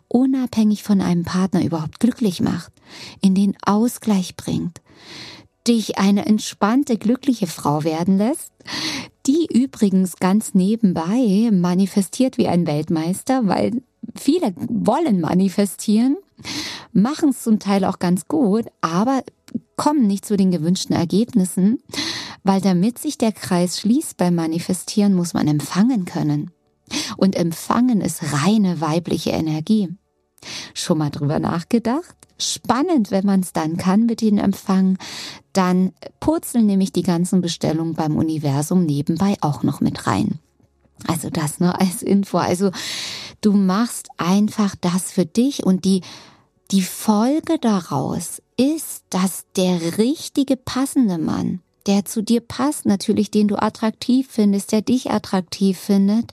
unabhängig 0.08 0.82
von 0.82 1.00
einem 1.00 1.24
Partner 1.24 1.64
überhaupt 1.64 2.00
glücklich 2.00 2.40
macht, 2.40 2.72
in 3.20 3.34
den 3.34 3.56
Ausgleich 3.64 4.36
bringt, 4.36 4.80
dich 5.68 5.98
eine 5.98 6.26
entspannte, 6.26 6.96
glückliche 6.96 7.46
Frau 7.46 7.84
werden 7.84 8.18
lässt, 8.18 8.52
die 9.26 9.46
übrigens 9.52 10.16
ganz 10.16 10.54
nebenbei 10.54 11.50
manifestiert 11.52 12.38
wie 12.38 12.48
ein 12.48 12.66
Weltmeister, 12.66 13.46
weil 13.46 13.82
viele 14.16 14.54
wollen 14.56 15.20
manifestieren, 15.20 16.16
machen 16.92 17.28
es 17.30 17.42
zum 17.42 17.58
Teil 17.58 17.84
auch 17.84 17.98
ganz 17.98 18.26
gut, 18.26 18.66
aber 18.80 19.22
kommen 19.76 20.06
nicht 20.06 20.24
zu 20.24 20.36
den 20.36 20.50
gewünschten 20.50 20.94
Ergebnissen, 20.94 21.82
weil 22.44 22.60
damit 22.60 22.98
sich 22.98 23.18
der 23.18 23.32
Kreis 23.32 23.80
schließt 23.80 24.16
beim 24.16 24.34
Manifestieren, 24.34 25.14
muss 25.14 25.34
man 25.34 25.48
empfangen 25.48 26.04
können. 26.04 26.50
Und 27.16 27.36
empfangen 27.36 28.00
ist 28.00 28.32
reine 28.32 28.80
weibliche 28.80 29.30
Energie. 29.30 29.88
Schon 30.74 30.98
mal 30.98 31.10
drüber 31.10 31.38
nachgedacht? 31.38 32.16
Spannend, 32.38 33.10
wenn 33.10 33.24
man 33.24 33.40
es 33.40 33.52
dann 33.52 33.76
kann 33.76 34.06
mit 34.06 34.20
den 34.20 34.38
Empfang. 34.38 34.98
Dann 35.52 35.92
purzeln 36.18 36.66
nämlich 36.66 36.92
die 36.92 37.02
ganzen 37.02 37.40
Bestellungen 37.40 37.94
beim 37.94 38.16
Universum 38.16 38.84
nebenbei 38.84 39.36
auch 39.40 39.62
noch 39.62 39.80
mit 39.80 40.06
rein. 40.06 40.40
Also 41.06 41.30
das 41.30 41.60
nur 41.60 41.80
als 41.80 42.02
Info. 42.02 42.38
Also 42.38 42.70
du 43.40 43.52
machst 43.52 44.08
einfach 44.18 44.74
das 44.80 45.12
für 45.12 45.26
dich 45.26 45.64
und 45.64 45.84
die, 45.84 46.02
die 46.72 46.82
Folge 46.82 47.58
daraus 47.60 48.40
ist, 48.56 49.04
dass 49.10 49.44
der 49.56 49.98
richtige 49.98 50.56
passende 50.56 51.18
Mann, 51.18 51.60
der 51.86 52.06
zu 52.06 52.22
dir 52.22 52.40
passt, 52.40 52.86
natürlich 52.86 53.30
den 53.30 53.46
du 53.46 53.60
attraktiv 53.60 54.26
findest, 54.30 54.72
der 54.72 54.80
dich 54.80 55.10
attraktiv 55.10 55.78
findet, 55.78 56.32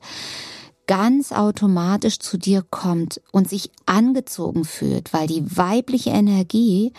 ganz 0.87 1.33
automatisch 1.33 2.19
zu 2.19 2.37
dir 2.37 2.63
kommt 2.69 3.21
und 3.33 3.49
sich 3.49 3.69
angezogen 3.85 4.63
fühlt, 4.63 5.11
weil 5.11 5.27
die 5.27 5.43
weibliche 5.57 6.11
Energie 6.11 6.93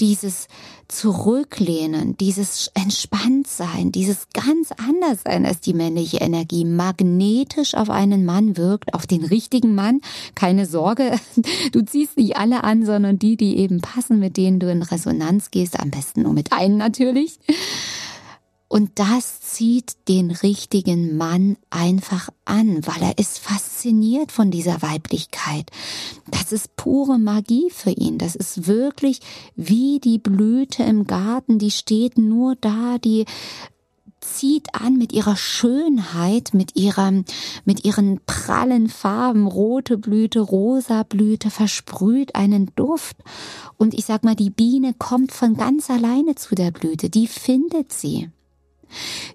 dieses 0.00 0.48
Zurücklehnen, 0.88 2.16
dieses 2.16 2.70
Entspanntsein, 2.74 3.92
dieses 3.92 4.26
ganz 4.32 4.72
anders 4.72 5.20
sein 5.24 5.46
als 5.46 5.60
die 5.60 5.74
männliche 5.74 6.18
Energie 6.18 6.64
magnetisch 6.64 7.74
auf 7.74 7.90
einen 7.90 8.24
Mann 8.24 8.56
wirkt, 8.56 8.94
auf 8.94 9.06
den 9.06 9.24
richtigen 9.24 9.74
Mann. 9.74 10.00
Keine 10.34 10.66
Sorge, 10.66 11.12
du 11.72 11.82
ziehst 11.82 12.16
nicht 12.16 12.36
alle 12.36 12.64
an, 12.64 12.84
sondern 12.84 13.18
die, 13.18 13.36
die 13.36 13.58
eben 13.58 13.80
passen, 13.80 14.18
mit 14.18 14.36
denen 14.36 14.58
du 14.58 14.70
in 14.70 14.82
Resonanz 14.82 15.50
gehst, 15.50 15.78
am 15.78 15.90
besten 15.90 16.22
nur 16.22 16.32
mit 16.32 16.52
einem 16.52 16.76
natürlich. 16.76 17.38
Und 18.72 19.00
das 19.00 19.40
zieht 19.40 19.96
den 20.06 20.30
richtigen 20.30 21.16
Mann 21.16 21.56
einfach 21.70 22.28
an, 22.44 22.86
weil 22.86 23.02
er 23.02 23.18
ist 23.18 23.40
fasziniert 23.40 24.30
von 24.30 24.52
dieser 24.52 24.80
Weiblichkeit. 24.80 25.68
Das 26.30 26.52
ist 26.52 26.76
pure 26.76 27.18
Magie 27.18 27.68
für 27.70 27.90
ihn. 27.90 28.16
Das 28.16 28.36
ist 28.36 28.68
wirklich 28.68 29.22
wie 29.56 29.98
die 29.98 30.18
Blüte 30.18 30.84
im 30.84 31.08
Garten, 31.08 31.58
die 31.58 31.72
steht 31.72 32.16
nur 32.16 32.54
da, 32.54 32.98
die 32.98 33.24
zieht 34.20 34.72
an 34.72 34.96
mit 34.96 35.12
ihrer 35.12 35.34
Schönheit, 35.34 36.54
mit 36.54 36.76
ihrem, 36.76 37.24
mit 37.64 37.84
ihren 37.84 38.20
prallen 38.24 38.88
Farben, 38.88 39.48
rote 39.48 39.98
Blüte, 39.98 40.38
rosa 40.38 41.02
Blüte, 41.02 41.50
versprüht 41.50 42.36
einen 42.36 42.70
Duft. 42.76 43.16
Und 43.78 43.94
ich 43.94 44.04
sag 44.04 44.22
mal, 44.22 44.36
die 44.36 44.50
Biene 44.50 44.94
kommt 44.96 45.32
von 45.32 45.56
ganz 45.56 45.90
alleine 45.90 46.36
zu 46.36 46.54
der 46.54 46.70
Blüte, 46.70 47.10
die 47.10 47.26
findet 47.26 47.92
sie. 47.92 48.30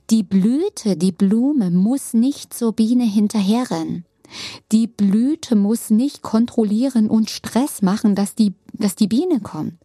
Die 0.10 0.24
Blüte, 0.24 0.98
die 0.98 1.12
Blume 1.12 1.72
muss 1.72 2.14
nicht 2.14 2.54
zur 2.54 2.74
Biene 2.74 3.06
hinterherrennen. 3.06 4.06
Die 4.72 4.88
Blüte 4.88 5.56
muss 5.56 5.90
nicht 5.90 6.22
kontrollieren 6.22 7.10
und 7.10 7.30
Stress 7.30 7.82
machen, 7.82 8.16
dass 8.16 8.36
die, 8.36 8.54
dass 8.74 8.96
die 8.96 9.08
Biene 9.08 9.40
kommt. 9.40 9.76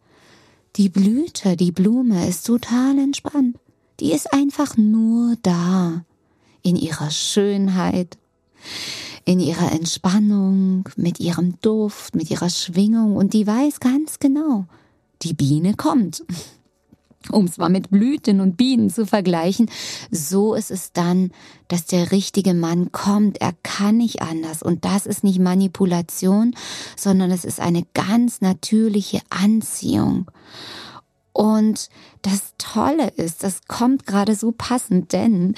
Die 0.77 0.89
Blüte, 0.89 1.57
die 1.57 1.71
Blume 1.71 2.27
ist 2.27 2.45
total 2.45 2.97
entspannt. 2.97 3.57
Die 3.99 4.13
ist 4.13 4.33
einfach 4.33 4.77
nur 4.77 5.35
da. 5.41 6.05
In 6.63 6.75
ihrer 6.75 7.11
Schönheit, 7.11 8.17
in 9.25 9.39
ihrer 9.39 9.71
Entspannung, 9.71 10.87
mit 10.95 11.19
ihrem 11.19 11.59
Duft, 11.61 12.15
mit 12.15 12.29
ihrer 12.29 12.49
Schwingung 12.49 13.15
und 13.15 13.33
die 13.33 13.47
weiß 13.47 13.79
ganz 13.79 14.19
genau, 14.19 14.65
die 15.23 15.33
Biene 15.33 15.73
kommt 15.75 16.23
um 17.29 17.45
es 17.45 17.57
mal 17.57 17.69
mit 17.69 17.91
Blüten 17.91 18.41
und 18.41 18.57
Bienen 18.57 18.89
zu 18.89 19.05
vergleichen, 19.05 19.69
so 20.09 20.53
ist 20.55 20.71
es 20.71 20.91
dann, 20.91 21.31
dass 21.67 21.85
der 21.85 22.11
richtige 22.11 22.53
Mann 22.53 22.91
kommt. 22.91 23.39
Er 23.39 23.53
kann 23.63 23.97
nicht 23.97 24.21
anders. 24.21 24.63
Und 24.63 24.85
das 24.85 25.05
ist 25.05 25.23
nicht 25.23 25.39
Manipulation, 25.39 26.55
sondern 26.97 27.31
es 27.31 27.45
ist 27.45 27.59
eine 27.59 27.83
ganz 27.93 28.41
natürliche 28.41 29.21
Anziehung. 29.29 30.29
Und 31.33 31.89
das 32.23 32.53
Tolle 32.57 33.07
ist, 33.07 33.43
das 33.43 33.61
kommt 33.67 34.05
gerade 34.05 34.35
so 34.35 34.51
passend, 34.51 35.13
denn 35.13 35.55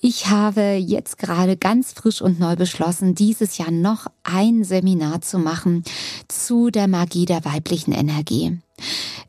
ich 0.00 0.28
habe 0.28 0.74
jetzt 0.74 1.18
gerade 1.18 1.56
ganz 1.56 1.92
frisch 1.92 2.22
und 2.22 2.38
neu 2.38 2.54
beschlossen, 2.54 3.14
dieses 3.14 3.58
Jahr 3.58 3.72
noch 3.72 4.06
ein 4.26 4.64
Seminar 4.64 5.20
zu 5.20 5.38
machen 5.38 5.84
zu 6.28 6.70
der 6.70 6.88
Magie 6.88 7.26
der 7.26 7.44
weiblichen 7.44 7.92
Energie. 7.92 8.58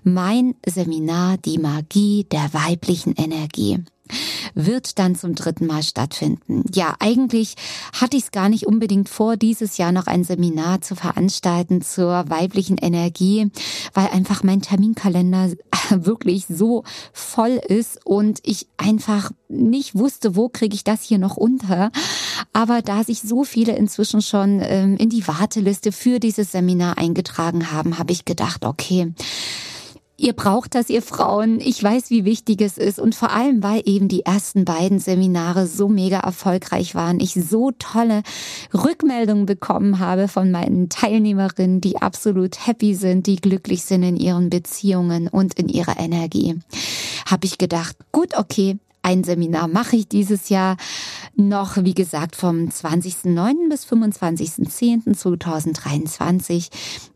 Mein 0.04 0.56
Seminar 0.66 1.38
Die 1.38 1.58
Magie 1.58 2.26
der 2.32 2.54
weiblichen 2.54 3.16
Energie 3.16 3.80
wird 4.54 5.00
dann 5.00 5.16
zum 5.16 5.36
dritten 5.36 5.66
Mal 5.66 5.84
stattfinden. 5.84 6.64
Ja, 6.74 6.96
eigentlich 7.00 7.56
hatte 7.94 8.18
ich 8.18 8.24
es 8.24 8.32
gar 8.32 8.50
nicht 8.50 8.68
unbedingt 8.68 9.10
vor, 9.10 9.38
dieses 9.38 9.78
Jahr 9.78 9.92
noch 9.92 10.08
ein 10.08 10.24
Seminar 10.24 10.82
zu 10.82 10.96
veranstalten 10.96 11.82
zur 11.82 12.30
weiblichen 12.30 12.78
Energie, 12.78 13.50
weil 13.94 14.08
einfach 14.08 14.44
mein 14.44 14.62
Terminkalender 14.62 15.52
wirklich 15.90 16.46
so 16.50 16.84
voll 17.14 17.60
ist 17.68 18.06
und 18.06 18.40
ich 18.44 18.68
einfach 18.78 19.32
nicht 19.48 19.96
wusste, 19.96 20.36
wo 20.36 20.50
kriege 20.50 20.76
ich 20.76 20.84
das 20.84 21.04
hier 21.04 21.18
noch 21.18 21.38
unter. 21.38 21.92
Aber 22.54 22.82
da 22.82 23.04
sich 23.04 23.22
so 23.22 23.44
viele 23.44 23.76
inzwischen 23.76 24.22
schon 24.22 24.62
ähm, 24.64 24.98
in 24.98 25.10
die 25.10 25.28
Warteliste 25.28 25.92
für 25.92 26.20
dieses 26.20 26.52
Seminar 26.52 26.98
eingetragen 26.98 27.72
haben, 27.72 27.98
habe 27.98 28.12
ich 28.12 28.26
gedacht, 28.26 28.66
okay, 28.66 29.14
Ihr 30.22 30.34
braucht 30.34 30.76
das, 30.76 30.92
ihr 30.92 31.02
Frauen. 31.02 31.60
Ich 31.60 31.84
weiß, 31.84 32.12
wie 32.12 32.26
wichtig 32.26 32.62
es 32.62 32.78
ist. 32.78 33.00
Und 33.00 33.16
vor 33.16 33.32
allem, 33.32 33.64
weil 33.64 33.82
eben 33.86 34.08
die 34.08 34.24
ersten 34.24 34.66
beiden 34.66 35.00
Seminare 35.00 35.66
so 35.66 35.90
mega 35.90 36.20
erfolgreich 36.20 36.94
waren, 36.94 37.20
ich 37.20 37.34
so 37.34 37.72
tolle 37.72 38.22
Rückmeldungen 38.72 39.48
bekommen 39.48 39.98
habe 39.98 40.28
von 40.28 40.52
meinen 40.52 40.90
Teilnehmerinnen, 40.90 41.82
die 41.82 42.04
absolut 42.04 42.68
happy 42.68 42.94
sind, 42.94 43.26
die 43.26 43.38
glücklich 43.38 43.82
sind 43.82 44.04
in 44.04 44.16
ihren 44.16 44.52
Beziehungen 44.52 45.28
und 45.28 45.56
in 45.56 45.70
ihrer 45.70 46.00
Energie, 46.00 46.60
habe 47.26 47.48
ich 47.48 47.58
gedacht, 47.58 47.96
gut, 48.12 48.38
okay, 48.38 48.78
ein 49.04 49.24
Seminar 49.24 49.68
mache 49.68 49.96
ich 49.96 50.08
dieses 50.08 50.50
Jahr 50.50 50.78
noch, 51.36 51.78
wie 51.78 51.94
gesagt, 51.94 52.36
vom 52.36 52.68
20.09. 52.68 53.70
bis 53.70 53.86
25.10.2023. 53.86 56.70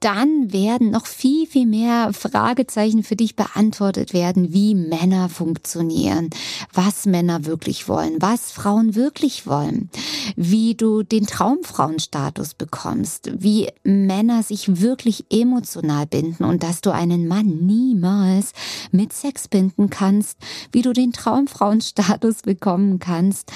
dann 0.00 0.52
werden 0.52 0.90
noch 0.90 1.06
viel, 1.06 1.46
viel 1.46 1.66
mehr 1.66 2.12
Fragezeichen 2.14 3.02
für 3.02 3.16
dich 3.16 3.36
beantwortet 3.36 4.14
werden, 4.14 4.52
wie 4.52 4.74
Männer 4.74 5.28
funktionieren, 5.28 6.30
was 6.72 7.04
Männer 7.04 7.44
wirklich 7.44 7.86
wollen, 7.86 8.16
was 8.18 8.50
Frauen 8.50 8.94
wirklich 8.94 9.46
wollen, 9.46 9.90
wie 10.36 10.74
du 10.74 11.02
den 11.02 11.26
Traumfrauenstatus 11.26 12.54
bekommst, 12.54 13.30
wie 13.42 13.68
Männer 13.84 14.42
sich 14.42 14.80
wirklich 14.80 15.26
emotional 15.30 16.06
binden 16.06 16.44
und 16.44 16.62
dass 16.62 16.80
du 16.80 16.92
einen 16.92 17.28
Mann 17.28 17.66
niemals 17.66 18.52
mit 18.90 19.12
Sex 19.12 19.48
binden 19.48 19.90
kannst, 19.90 20.38
wie 20.72 20.82
du 20.82 20.94
den 20.94 21.12
Traumfrauenstatus 21.12 22.42
bekommen 22.42 22.98
kannst 23.00 23.52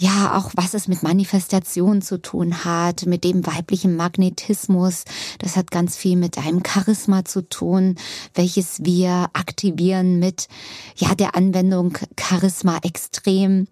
ja, 0.00 0.34
auch 0.34 0.52
was 0.54 0.72
es 0.72 0.88
mit 0.88 1.02
Manifestation 1.02 2.00
zu 2.00 2.22
tun 2.22 2.64
hat, 2.64 3.04
mit 3.04 3.22
dem 3.22 3.46
weiblichen 3.46 3.96
Magnetismus. 3.96 5.04
Das 5.38 5.58
ganz 5.70 5.96
viel 5.96 6.16
mit 6.16 6.36
deinem 6.36 6.62
Charisma 6.66 7.24
zu 7.24 7.48
tun, 7.48 7.96
welches 8.34 8.84
wir 8.84 9.30
aktivieren 9.32 10.18
mit, 10.18 10.48
ja, 10.96 11.14
der 11.14 11.34
Anwendung 11.34 11.96
Charisma 12.18 12.78
extrem 12.82 13.68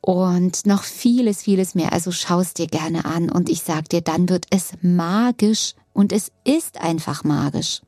und 0.00 0.66
noch 0.66 0.82
vieles, 0.82 1.42
vieles 1.42 1.74
mehr. 1.74 1.92
Also 1.92 2.12
schaust 2.12 2.58
dir 2.58 2.66
gerne 2.66 3.04
an 3.04 3.30
und 3.30 3.48
ich 3.48 3.62
sag 3.62 3.88
dir, 3.88 4.00
dann 4.00 4.28
wird 4.28 4.46
es 4.50 4.72
magisch 4.82 5.74
und 5.92 6.12
es 6.12 6.30
ist 6.44 6.80
einfach 6.80 7.24
magisch. 7.24 7.80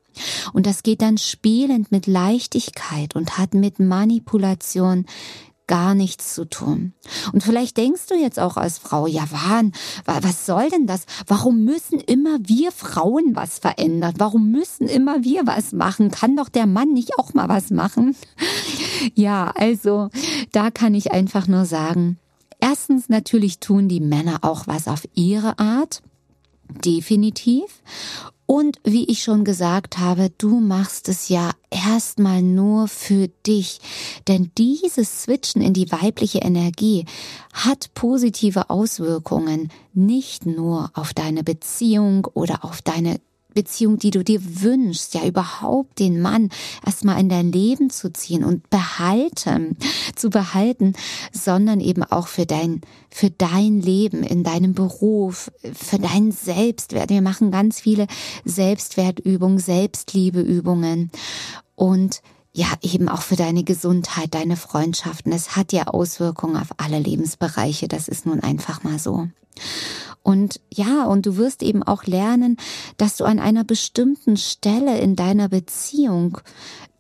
Und 0.53 0.67
das 0.67 0.83
geht 0.83 1.03
dann 1.03 1.19
spielend 1.19 1.93
mit 1.93 2.07
Leichtigkeit 2.07 3.15
und 3.15 3.39
hat 3.39 3.55
mit 3.55 3.79
Manipulation 3.79 5.07
gar 5.71 5.95
nichts 5.95 6.35
zu 6.35 6.47
tun. 6.47 6.95
Und 7.33 7.45
vielleicht 7.45 7.77
denkst 7.77 8.09
du 8.09 8.17
jetzt 8.17 8.41
auch 8.41 8.57
als 8.57 8.79
Frau, 8.79 9.07
ja, 9.07 9.23
Wahn, 9.31 9.71
was 10.05 10.45
soll 10.45 10.69
denn 10.69 10.89
das? 10.89 11.07
Warum 11.29 11.65
müssen 11.65 12.01
immer 12.01 12.39
wir 12.43 12.73
Frauen 12.73 13.37
was 13.37 13.61
verändern? 13.61 14.15
Warum 14.19 14.51
müssen 14.51 14.89
immer 14.89 15.23
wir 15.23 15.47
was 15.47 15.71
machen? 15.73 16.11
Kann 16.11 16.37
doch 16.37 16.49
der 16.49 16.67
Mann 16.67 16.93
nicht 16.93 17.21
auch 17.21 17.35
mal 17.35 17.49
was 17.49 17.71
machen? 17.71 18.17
Ja, 19.15 19.51
also 19.55 20.11
da 20.53 20.71
kann 20.71 20.95
ich 20.95 21.13
einfach 21.13 21.47
nur 21.49 21.65
sagen, 21.65 22.19
erstens 22.61 23.09
natürlich 23.09 23.59
tun 23.59 23.89
die 23.89 24.01
Männer 24.01 24.41
auch 24.43 24.67
was 24.67 24.89
auf 24.89 25.09
ihre 25.15 25.59
Art. 25.59 26.03
Definitiv. 26.85 27.65
Und 28.51 28.81
wie 28.83 29.05
ich 29.05 29.23
schon 29.23 29.45
gesagt 29.45 29.99
habe, 29.99 30.33
du 30.37 30.59
machst 30.59 31.09
es 31.09 31.29
ja 31.29 31.53
erstmal 31.71 32.43
nur 32.43 32.89
für 32.89 33.29
dich. 33.47 33.79
Denn 34.27 34.51
dieses 34.59 35.23
Switchen 35.23 35.63
in 35.63 35.73
die 35.73 35.93
weibliche 35.93 36.41
Energie 36.41 37.05
hat 37.53 37.95
positive 37.95 38.69
Auswirkungen 38.69 39.71
nicht 39.95 40.47
nur 40.47 40.91
auf 40.95 41.15
deine 41.15 41.45
Beziehung 41.45 42.25
oder 42.35 42.65
auf 42.65 42.83
deine 42.83 43.21
Beziehung, 43.55 43.99
die 43.99 44.11
du 44.11 44.25
dir 44.25 44.41
wünschst, 44.63 45.15
ja 45.15 45.25
überhaupt 45.27 45.99
den 45.99 46.21
Mann 46.21 46.51
erstmal 46.85 47.21
in 47.21 47.29
dein 47.29 47.53
Leben 47.53 47.91
zu 47.91 48.13
ziehen 48.13 48.45
und 48.45 48.69
behalten, 48.71 49.77
zu 50.17 50.31
behalten, 50.31 50.95
sondern 51.33 51.81
eben 51.81 52.03
auch 52.03 52.29
für 52.29 52.47
dein, 52.47 52.81
für 53.11 53.31
dein 53.31 53.81
Leben, 53.81 54.23
in 54.23 54.45
deinem 54.45 54.75
Beruf, 54.75 55.51
für 55.73 55.99
deinen 55.99 56.33
Selbstwert. 56.33 57.11
Wir 57.11 57.23
machen 57.23 57.51
ganz 57.51 57.81
viele 57.81 58.07
Selbstwertübungen, 58.45 59.59
Selbstliebeübungen 59.59 61.11
und 61.75 62.23
ja, 62.53 62.67
eben 62.83 63.09
auch 63.09 63.23
für 63.23 63.37
deine 63.37 63.63
Gesundheit, 63.63 64.35
deine 64.35 64.57
Freundschaften. 64.57 65.33
Es 65.33 65.57
hat 65.57 65.73
ja 65.73 65.87
Auswirkungen 65.87 66.57
auf 66.57 66.69
alle 66.79 66.99
Lebensbereiche. 66.99 67.87
Das 67.87 68.09
ist 68.09 68.27
nun 68.27 68.41
einfach 68.41 68.83
mal 68.83 68.99
so. 68.99 69.29
Und 70.23 70.61
ja, 70.73 71.05
und 71.05 71.27
du 71.27 71.37
wirst 71.37 71.63
eben 71.63 71.83
auch 71.83 72.05
lernen, 72.05 72.57
dass 72.97 73.17
du 73.17 73.25
an 73.25 73.39
einer 73.39 73.65
bestimmten 73.65 74.37
Stelle 74.37 74.99
in 74.99 75.17
deiner 75.17 75.49
Beziehung 75.49 76.39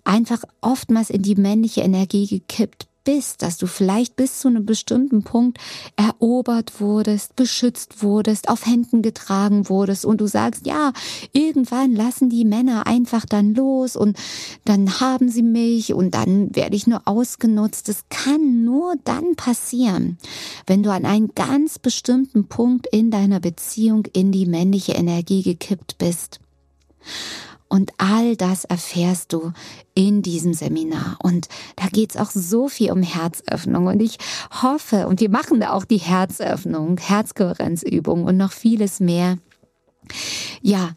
einfach 0.05 0.43
oftmals 0.61 1.11
in 1.11 1.23
die 1.23 1.35
männliche 1.35 1.83
Energie 1.83 2.27
gekippt 2.27 2.87
bist, 3.05 3.43
dass 3.43 3.59
du 3.59 3.67
vielleicht 3.67 4.17
bis 4.17 4.41
zu 4.41 4.49
einem 4.49 4.67
bestimmten 4.67 5.23
Punkt 5.23 5.59
erobert 5.97 6.81
wurdest, 6.81 7.37
beschützt 7.37 8.03
wurdest, 8.03 8.49
auf 8.49 8.67
Händen 8.67 9.03
getragen 9.03 9.69
wurdest 9.69 10.05
und 10.05 10.21
du 10.21 10.27
sagst, 10.27 10.67
ja, 10.67 10.93
irgendwann 11.33 11.95
lassen 11.95 12.31
die 12.31 12.45
Männer 12.45 12.87
einfach 12.87 13.25
dann 13.27 13.55
los 13.55 13.97
und 13.97 14.17
dann 14.65 15.01
haben 15.01 15.29
sie 15.29 15.43
mich 15.43 15.95
und 15.95 16.15
dann 16.15 16.55
werde 16.55 16.77
ich 16.77 16.87
nur 16.87 17.03
ausgenutzt. 17.07 17.89
Das 17.89 18.05
kann 18.09 18.65
nur 18.65 18.95
dann 19.05 19.37
passieren, 19.37 20.19
wenn 20.67 20.83
du 20.83 20.91
an 20.91 21.05
einen 21.05 21.35
ganz 21.35 21.79
bestimmten 21.79 22.49
Punkt 22.49 22.87
in 22.93 23.11
deiner 23.11 23.41
Beziehung 23.41 24.07
in 24.13 24.33
die 24.33 24.47
männliche 24.47 24.93
Energie 24.93 25.43
gekippt 25.43 25.99
bist. 25.99 26.41
Und 27.71 27.93
all 27.99 28.37
das 28.37 28.65
erfährst 28.65 29.33
du 29.33 29.53
in 29.95 30.23
diesem 30.23 30.55
Seminar. 30.55 31.17
Und 31.23 31.49
da 31.77 31.87
geht's 31.87 32.17
auch 32.17 32.31
so 32.31 32.69
viel 32.69 32.91
um 32.91 33.03
Herzöffnung. 33.03 33.87
Und 33.87 34.03
ich 34.03 34.19
hoffe, 34.61 35.07
und 35.07 35.21
wir 35.21 35.31
machen 35.31 35.61
da 35.61 35.73
auch 35.73 35.85
die 35.85 35.99
Herzöffnung, 35.99 36.99
Herzkohärenzübung 36.99 38.25
und 38.25 38.37
noch 38.37 38.51
vieles 38.51 38.99
mehr. 38.99 39.39
Ja, 40.61 40.91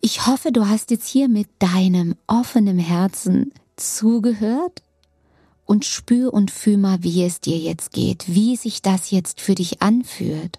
ich 0.00 0.26
hoffe, 0.26 0.50
du 0.50 0.66
hast 0.66 0.90
jetzt 0.90 1.08
hier 1.08 1.28
mit 1.28 1.48
deinem 1.58 2.14
offenen 2.26 2.78
Herzen 2.78 3.52
zugehört 3.76 4.82
und 5.66 5.84
spür 5.84 6.32
und 6.32 6.50
fühl 6.50 6.78
mal, 6.78 7.02
wie 7.02 7.22
es 7.24 7.42
dir 7.42 7.58
jetzt 7.58 7.92
geht, 7.92 8.24
wie 8.28 8.56
sich 8.56 8.80
das 8.80 9.10
jetzt 9.10 9.42
für 9.42 9.54
dich 9.54 9.82
anfühlt. 9.82 10.58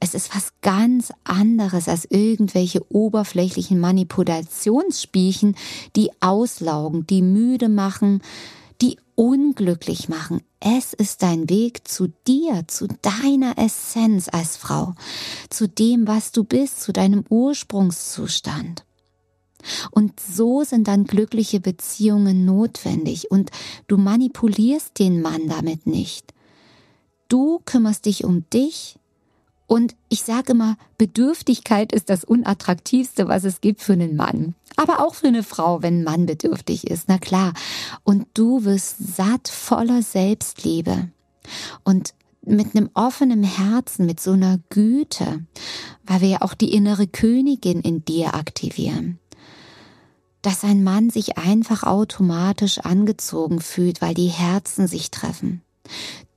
Es 0.00 0.14
ist 0.14 0.34
was 0.34 0.52
ganz 0.62 1.12
anderes 1.24 1.88
als 1.88 2.06
irgendwelche 2.10 2.80
oberflächlichen 2.92 3.80
Manipulationsspielchen, 3.80 5.56
die 5.96 6.10
auslaugen, 6.20 7.06
die 7.06 7.22
müde 7.22 7.68
machen, 7.68 8.22
die 8.80 8.98
unglücklich 9.14 10.08
machen. 10.08 10.42
Es 10.60 10.92
ist 10.92 11.22
dein 11.22 11.48
Weg 11.48 11.86
zu 11.86 12.08
dir, 12.26 12.64
zu 12.66 12.88
deiner 13.02 13.58
Essenz 13.58 14.28
als 14.30 14.56
Frau, 14.56 14.94
zu 15.50 15.68
dem, 15.68 16.06
was 16.06 16.32
du 16.32 16.44
bist, 16.44 16.82
zu 16.82 16.92
deinem 16.92 17.24
Ursprungszustand. 17.28 18.84
Und 19.90 20.20
so 20.20 20.62
sind 20.62 20.88
dann 20.88 21.04
glückliche 21.04 21.60
Beziehungen 21.60 22.44
notwendig 22.44 23.30
und 23.30 23.50
du 23.88 23.96
manipulierst 23.96 24.98
den 24.98 25.20
Mann 25.20 25.48
damit 25.48 25.86
nicht. 25.86 26.32
Du 27.28 27.60
kümmerst 27.64 28.06
dich 28.06 28.24
um 28.24 28.48
dich, 28.50 28.97
und 29.68 29.94
ich 30.08 30.22
sage 30.22 30.52
immer, 30.52 30.78
Bedürftigkeit 30.96 31.92
ist 31.92 32.08
das 32.08 32.24
Unattraktivste, 32.24 33.28
was 33.28 33.44
es 33.44 33.60
gibt 33.60 33.82
für 33.82 33.92
einen 33.92 34.16
Mann. 34.16 34.54
Aber 34.76 35.06
auch 35.06 35.14
für 35.14 35.28
eine 35.28 35.42
Frau, 35.42 35.82
wenn 35.82 36.00
ein 36.00 36.04
Mann 36.04 36.24
bedürftig 36.24 36.86
ist, 36.86 37.04
na 37.08 37.18
klar. 37.18 37.52
Und 38.02 38.26
du 38.32 38.64
wirst 38.64 39.16
satt 39.16 39.48
voller 39.48 40.00
Selbstliebe. 40.00 41.10
Und 41.84 42.14
mit 42.40 42.74
einem 42.74 42.88
offenen 42.94 43.44
Herzen, 43.44 44.06
mit 44.06 44.20
so 44.20 44.32
einer 44.32 44.58
Güte, 44.70 45.44
weil 46.02 46.22
wir 46.22 46.28
ja 46.28 46.42
auch 46.42 46.54
die 46.54 46.72
innere 46.72 47.06
Königin 47.06 47.82
in 47.82 48.06
dir 48.06 48.34
aktivieren. 48.34 49.18
Dass 50.40 50.64
ein 50.64 50.82
Mann 50.82 51.10
sich 51.10 51.36
einfach 51.36 51.82
automatisch 51.82 52.78
angezogen 52.78 53.60
fühlt, 53.60 54.00
weil 54.00 54.14
die 54.14 54.28
Herzen 54.28 54.86
sich 54.86 55.10
treffen. 55.10 55.60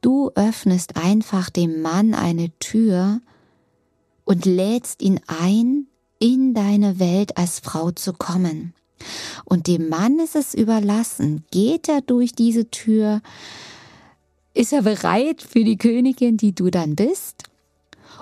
Du 0.01 0.31
öffnest 0.35 0.97
einfach 0.97 1.49
dem 1.49 1.81
Mann 1.81 2.13
eine 2.13 2.51
Tür 2.59 3.21
und 4.25 4.45
lädst 4.45 5.01
ihn 5.01 5.19
ein, 5.27 5.87
in 6.19 6.53
deine 6.53 6.99
Welt 6.99 7.37
als 7.37 7.59
Frau 7.59 7.91
zu 7.91 8.13
kommen. 8.13 8.73
Und 9.45 9.67
dem 9.67 9.89
Mann 9.89 10.19
ist 10.19 10.35
es 10.35 10.53
überlassen, 10.53 11.43
geht 11.51 11.89
er 11.89 12.01
durch 12.01 12.33
diese 12.33 12.69
Tür, 12.69 13.21
ist 14.53 14.73
er 14.73 14.83
bereit 14.83 15.41
für 15.41 15.63
die 15.63 15.77
Königin, 15.77 16.37
die 16.37 16.53
du 16.53 16.69
dann 16.69 16.95
bist? 16.95 17.50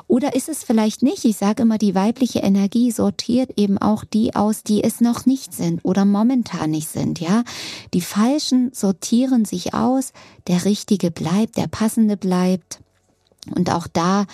Oder 0.09 0.35
ist 0.35 0.49
es 0.49 0.63
vielleicht 0.63 1.03
nicht? 1.03 1.23
Ich 1.23 1.37
sage 1.37 1.61
immer, 1.61 1.77
die 1.77 1.93
weibliche 1.93 2.39
Energie 2.39 2.89
sortiert 2.89 3.51
eben 3.57 3.77
auch 3.77 4.03
die 4.03 4.35
aus, 4.35 4.63
die 4.63 4.83
es 4.83 5.01
noch 5.01 5.27
nicht 5.27 5.53
sind 5.53 5.85
oder 5.85 6.03
momentan 6.03 6.71
nicht 6.71 6.89
sind, 6.89 7.19
ja? 7.19 7.43
Die 7.93 8.01
falschen 8.01 8.71
sortieren 8.73 9.45
sich 9.45 9.75
aus, 9.75 10.11
der 10.47 10.65
richtige 10.65 11.11
bleibt, 11.11 11.57
der 11.57 11.67
passende 11.67 12.17
bleibt. 12.17 12.79
Und 13.55 13.71
auch 13.71 13.85
da 13.85 14.25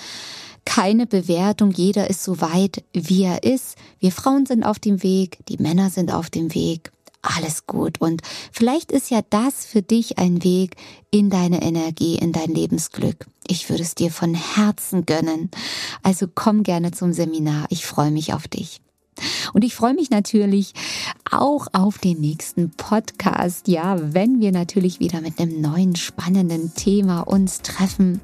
keine 0.63 1.07
Bewertung, 1.07 1.71
jeder 1.71 2.09
ist 2.09 2.23
so 2.23 2.39
weit, 2.39 2.85
wie 2.93 3.23
er 3.23 3.43
ist. 3.43 3.75
Wir 3.99 4.13
Frauen 4.13 4.45
sind 4.45 4.63
auf 4.63 4.79
dem 4.79 5.03
Weg, 5.03 5.39
die 5.49 5.57
Männer 5.57 5.89
sind 5.89 6.13
auf 6.13 6.29
dem 6.29 6.55
Weg 6.55 6.93
alles 7.25 7.65
gut. 7.65 7.99
Und 8.01 8.21
vielleicht 8.51 8.91
ist 8.91 9.09
ja 9.09 9.21
das 9.29 9.65
für 9.65 9.81
dich 9.81 10.17
ein 10.17 10.43
Weg 10.43 10.75
in 11.11 11.29
deine 11.29 11.61
Energie, 11.61 12.15
in 12.15 12.31
dein 12.31 12.53
Lebensglück. 12.53 13.25
Ich 13.47 13.69
würde 13.69 13.83
es 13.83 13.95
dir 13.95 14.11
von 14.11 14.33
Herzen 14.33 15.05
gönnen. 15.05 15.49
Also 16.03 16.27
komm 16.33 16.63
gerne 16.63 16.91
zum 16.91 17.13
Seminar. 17.13 17.65
Ich 17.69 17.85
freue 17.85 18.11
mich 18.11 18.33
auf 18.33 18.47
dich. 18.47 18.81
Und 19.53 19.63
ich 19.63 19.75
freue 19.75 19.93
mich 19.93 20.09
natürlich 20.09 20.73
auch 21.31 21.67
auf 21.71 21.97
den 21.97 22.19
nächsten 22.19 22.71
Podcast. 22.71 23.67
Ja, 23.67 23.97
wenn 24.13 24.41
wir 24.41 24.51
natürlich 24.51 24.99
wieder 24.99 25.21
mit 25.21 25.39
einem 25.39 25.61
neuen 25.61 25.95
spannenden 25.95 26.73
Thema 26.75 27.21
uns 27.21 27.61
treffen. 27.61 28.19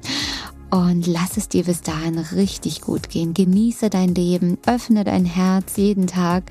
Und 0.72 1.06
lass 1.06 1.36
es 1.36 1.48
dir 1.48 1.64
bis 1.64 1.82
dahin 1.82 2.18
richtig 2.18 2.80
gut 2.80 3.10
gehen. 3.10 3.34
Genieße 3.34 3.90
dein 3.90 4.14
Leben, 4.14 4.56
öffne 4.66 5.04
dein 5.04 5.26
Herz 5.26 5.76
jeden 5.76 6.06
Tag, 6.06 6.44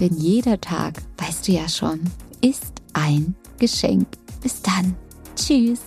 denn 0.00 0.16
jeder 0.16 0.60
Tag, 0.60 0.94
weißt 1.18 1.46
du 1.46 1.52
ja 1.52 1.68
schon, 1.68 2.00
ist 2.40 2.72
ein 2.94 3.36
Geschenk. 3.60 4.08
Bis 4.42 4.60
dann. 4.60 4.96
Tschüss. 5.36 5.80